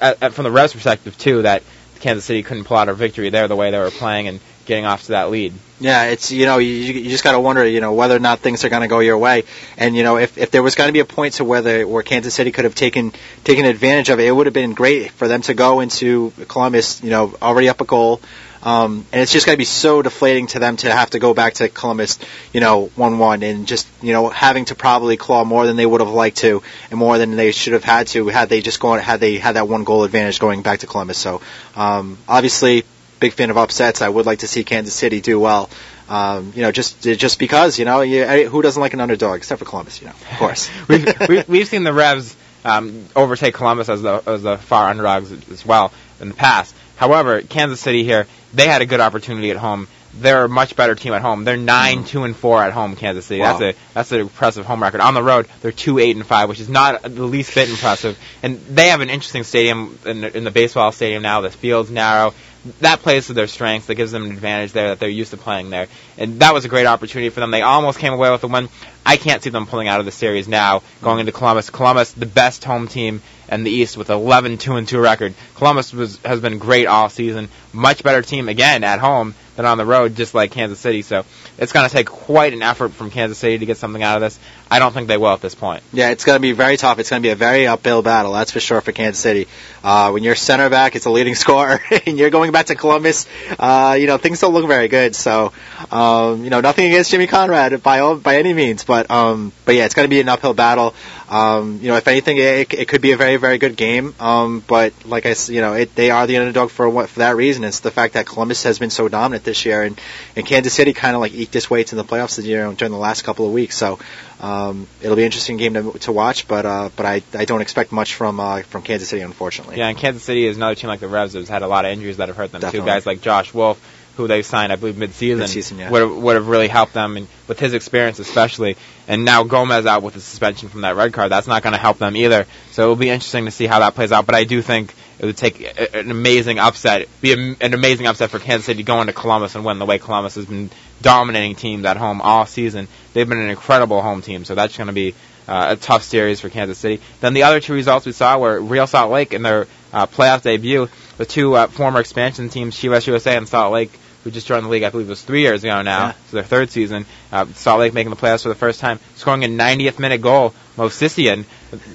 [0.00, 1.62] at, at, from the Revs' perspective too that
[2.00, 4.86] Kansas City couldn't pull out a victory there the way they were playing and getting
[4.86, 5.52] off to that lead.
[5.80, 8.40] Yeah, it's you know you, you just got to wonder you know whether or not
[8.40, 9.44] things are going to go your way,
[9.76, 12.02] and you know if, if there was going to be a point to whether where
[12.02, 13.12] Kansas City could have taken
[13.44, 17.02] taken advantage of it, it would have been great for them to go into Columbus,
[17.02, 18.20] you know, already up a goal.
[18.62, 21.32] Um, and it's just going to be so deflating to them to have to go
[21.32, 22.18] back to Columbus,
[22.52, 26.00] you know, one-one, and just you know having to probably claw more than they would
[26.00, 28.98] have liked to, and more than they should have had to had they just gone
[28.98, 31.16] had they had that one goal advantage going back to Columbus.
[31.16, 31.40] So
[31.74, 32.84] um, obviously
[33.20, 34.02] big fan of upsets.
[34.02, 35.70] I would like to see Kansas City do well.
[36.08, 39.60] Um, you know, just just because you know, you, who doesn't like an underdog except
[39.60, 40.00] for Columbus?
[40.00, 40.70] You know, of course.
[40.88, 42.34] we've, we've we've seen the Revs
[42.64, 46.74] um, overtake Columbus as the as the far underdogs as well in the past.
[46.96, 49.88] However, Kansas City here, they had a good opportunity at home.
[50.12, 51.44] They're a much better team at home.
[51.44, 52.06] They're nine, mm.
[52.08, 52.96] two, and four at home.
[52.96, 53.40] Kansas City.
[53.40, 53.58] Wow.
[53.58, 55.00] That's a that's an impressive home record.
[55.00, 58.18] On the road, they're two, eight, and five, which is not the least bit impressive.
[58.42, 61.42] And they have an interesting stadium in the, in the baseball stadium now.
[61.42, 62.34] The field's narrow
[62.80, 63.86] that plays to their strengths.
[63.86, 65.88] That gives them an advantage there that they're used to playing there.
[66.18, 67.50] And that was a great opportunity for them.
[67.50, 68.68] They almost came away with a win.
[69.04, 71.70] I can't see them pulling out of the series now, going into Columbus.
[71.70, 75.34] Columbus, the best home team in the East with 11 2 and 2 record.
[75.56, 77.48] Columbus was has been great all season.
[77.72, 81.02] Much better team again at home than on the road, just like Kansas City.
[81.02, 81.24] So
[81.58, 84.22] it's going to take quite an effort from Kansas City to get something out of
[84.22, 84.38] this.
[84.70, 85.82] I don't think they will at this point.
[85.92, 86.98] Yeah, it's going to be very tough.
[86.98, 89.48] It's going to be a very uphill battle, that's for sure for Kansas City.
[89.84, 93.26] Uh, when your center back is a leading scorer and you're going back to Columbus,
[93.58, 95.14] uh, you know things don't look very good.
[95.14, 95.52] So,
[95.90, 99.76] um, you know, nothing against Jimmy Conrad by all, by any means, but um, but
[99.76, 100.96] yeah, it's going to be an uphill battle.
[101.28, 104.16] Um, you know, if anything, it, it could be a very, very good game.
[104.18, 107.36] Um, but like I, you know, it, they are the underdog for what for that
[107.36, 107.62] reason.
[107.62, 109.96] It's the fact that Columbus has been so dominant this year, and,
[110.34, 112.90] and Kansas City kind of like eked its way to the playoffs you know, during
[112.90, 113.76] the last couple of weeks.
[113.76, 114.00] So
[114.40, 116.48] um, it'll be an interesting game to, to watch.
[116.48, 119.76] But uh, but I, I don't expect much from uh, from Kansas City, unfortunately.
[119.76, 121.92] Yeah, and Kansas City is another team like the Revs that's had a lot of
[121.92, 122.90] injuries that have hurt them Definitely.
[122.90, 122.92] too.
[122.92, 123.80] Guys like Josh Wolff,
[124.20, 125.90] who they signed, I believe, mid-season, Mid-season, yeah.
[125.90, 128.76] would have, would have really helped them, and with his experience especially.
[129.08, 131.78] And now Gomez out with the suspension from that red card, that's not going to
[131.80, 132.46] help them either.
[132.72, 134.26] So it will be interesting to see how that plays out.
[134.26, 138.06] But I do think it would take a- an amazing upset, be a, an amazing
[138.06, 140.70] upset for Kansas City going to Columbus and win the way Columbus has been
[141.02, 142.88] dominating teams at home all season.
[143.12, 145.14] They've been an incredible home team, so that's going to be
[145.48, 147.00] uh, a tough series for Kansas City.
[147.20, 150.42] Then the other two results we saw were Real Salt Lake in their uh, playoff
[150.42, 150.88] debut.
[151.18, 153.90] The two uh, former expansion teams, Chivas USA and Salt Lake,
[154.24, 156.06] who just joined the league, I believe it was three years ago now.
[156.06, 156.10] Yeah.
[156.10, 157.06] It's their third season.
[157.32, 160.54] Uh, Salt Lake making the playoffs for the first time, scoring a 90th minute goal.
[160.76, 161.44] Movsisyan,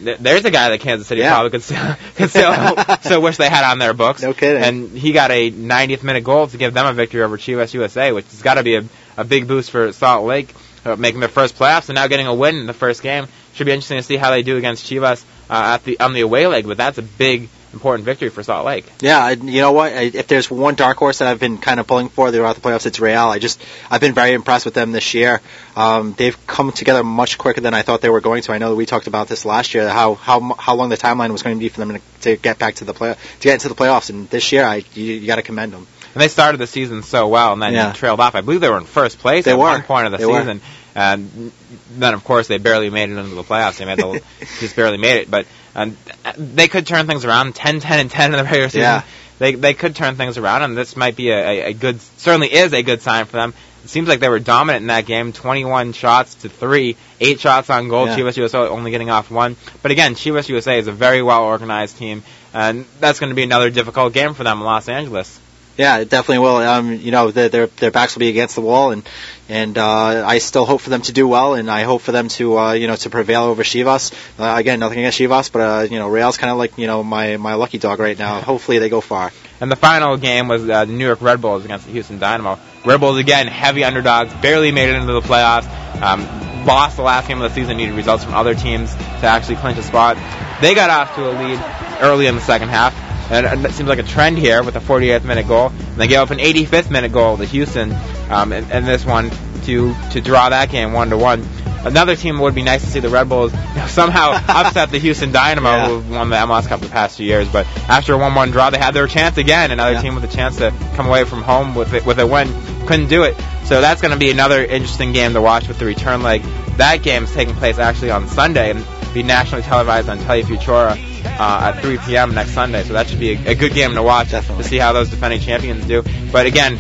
[0.04, 1.34] th- there's a guy that Kansas City Yeah.
[1.34, 4.22] probably could still, could still, still wish they had on their books.
[4.22, 4.64] No kidding.
[4.64, 8.12] And he got a 90th minute goal to give them a victory over Chivas USA,
[8.12, 8.84] which has got to be a,
[9.18, 10.54] a big boost for Salt Lake,
[10.86, 13.28] uh, making their first playoffs and now getting a win in the first game.
[13.54, 16.22] Should be interesting to see how they do against Chivas uh, at the on the
[16.22, 18.86] away leg, but that's a big important victory for Salt Lake.
[19.02, 19.92] Yeah, I, you know what?
[19.94, 22.62] I, if there's one dark horse that I've been kind of pulling for throughout the
[22.62, 23.28] playoffs, it's Real.
[23.28, 23.62] I just
[23.92, 25.42] I've been very impressed with them this year.
[25.76, 28.54] Um, they've come together much quicker than I thought they were going to.
[28.54, 31.32] I know that we talked about this last year, how how how long the timeline
[31.32, 33.54] was going to be for them to, to get back to the play to get
[33.54, 35.86] into the playoffs, and this year I you, you got to commend them.
[36.14, 37.92] And they started the season so well, and then Yeah.
[37.92, 38.36] trailed off.
[38.36, 39.66] I believe they were in first place They at were.
[39.66, 40.40] one point of the They were.
[40.40, 40.62] season.
[40.98, 41.52] And
[41.92, 43.80] then, of course, they barely made it into the playoffs.
[43.80, 44.22] They made the,
[44.62, 45.30] just barely made it.
[45.30, 45.46] But
[45.76, 45.98] um,
[46.38, 47.56] they could turn things around.
[47.56, 48.82] 10, 10, and 10 in the regular season.
[48.82, 49.04] Yeah.
[49.38, 52.74] They they could turn things around, and this might be a, a, good, certainly is
[52.74, 53.54] a good sign for them.
[53.84, 57.70] It seems like they were dominant in that game, 21 shots to three, eight shots
[57.70, 58.08] on goal.
[58.08, 58.18] Yeah.
[58.18, 59.58] Chivas USA only getting off one.
[59.82, 62.24] But again, Chivas USA is a very well organized team,
[62.54, 65.40] and that's going to be another difficult game for them in Los Angeles.
[65.78, 66.58] Yeah, it definitely will.
[66.58, 69.08] Um, you know, their their their backs will be against the wall, and
[69.50, 72.30] and uh, I still hope for them to do well, and I hope for them
[72.30, 74.14] to uh, you know to prevail over Chivas.
[74.40, 77.04] Uh, again, nothing against Chivas, but uh, you know, Real's kind of like you know
[77.04, 78.40] my my lucky dog right now.
[78.40, 79.34] Hopefully, they go far.
[79.60, 82.60] And the final game was uh, the New York Red Bulls against the Houston Dynamo.
[82.86, 85.66] Red Bulls again, heavy underdogs, barely made it into the playoffs.
[86.02, 89.56] Um, lost the last game of the season, needed results from other teams to actually
[89.58, 90.18] clinch a spot.
[90.62, 91.60] They got off to a lead
[92.02, 92.94] early in the second half,
[93.32, 95.68] and, and it seems like a trend here with a 48th minute goal.
[95.70, 97.96] And they gave up an 85th minute goal to Houston,
[98.30, 99.32] um, in, in this one
[99.66, 101.48] to to draw that game one to one.
[101.84, 103.52] Another team would be nice to see the Red Bulls
[103.88, 105.88] somehow upset the Houston Dynamo, Yeah.
[106.00, 107.48] who won the MLS Cup the past few years.
[107.48, 109.70] But after a 1-1 draw, they had their chance again.
[109.72, 110.02] Another Yeah.
[110.02, 112.52] team with a chance to come away from home with it, with a win
[112.88, 113.36] couldn't do it.
[113.66, 116.44] So that's going to be another interesting game to watch with the return leg
[116.78, 118.86] that game is taking place actually on Sunday and
[119.16, 120.92] be nationally televised on Telefutura
[121.40, 122.36] uh, at 3 p.m.
[122.36, 122.84] next Sunday.
[122.84, 125.40] So that should be a, a good game to watch to see how those defending
[125.40, 126.04] champions do.
[126.32, 126.78] But again,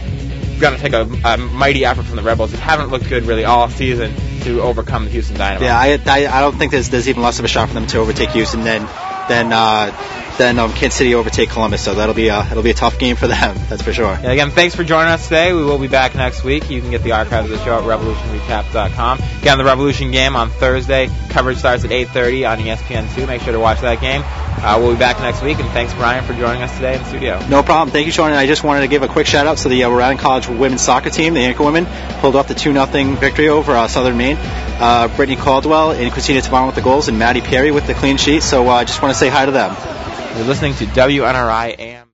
[0.59, 3.45] got to take a, a mighty effort from the Rebels They haven't looked good really
[3.45, 5.65] all season to overcome the Houston Dynamo.
[5.65, 7.87] Yeah, I, I, I don't think there's there's even less of a shot for them
[7.87, 8.87] to overtake Houston than
[9.27, 9.91] than uh,
[10.37, 11.83] than um, Kansas City overtake Columbus.
[11.83, 13.55] So that'll be a it'll be a tough game for them.
[13.69, 14.17] That's for sure.
[14.21, 15.53] Yeah, again, thanks for joining us today.
[15.53, 16.69] We will be back next week.
[16.69, 19.17] You can get the archives of the show at revolutionrecap.com.
[19.41, 21.09] Get on the Revolution game on Thursday.
[21.29, 23.27] Coverage starts at 8.30 on E ESPN2.
[23.27, 24.23] Make sure to watch that game.
[24.57, 27.09] Uh, we'll be back next week, and thanks, Brian, for joining us today in the
[27.09, 27.45] studio.
[27.49, 27.91] No problem.
[27.91, 28.29] Thank you, Sean.
[28.29, 30.19] And I just wanted to give a quick shout out to the uh, Rhode Island
[30.21, 31.33] College women's soccer team.
[31.33, 31.85] The Anchor Women
[32.19, 32.85] pulled off the 2 0
[33.17, 34.37] victory over uh, Southern Maine.
[34.39, 38.17] Uh, Brittany Caldwell and Christina Tavon with the goals, and Maddie Perry with the clean
[38.17, 38.43] sheet.
[38.43, 39.71] So I uh, just want say hi to them.
[40.35, 42.04] You're listening to WNRI AM.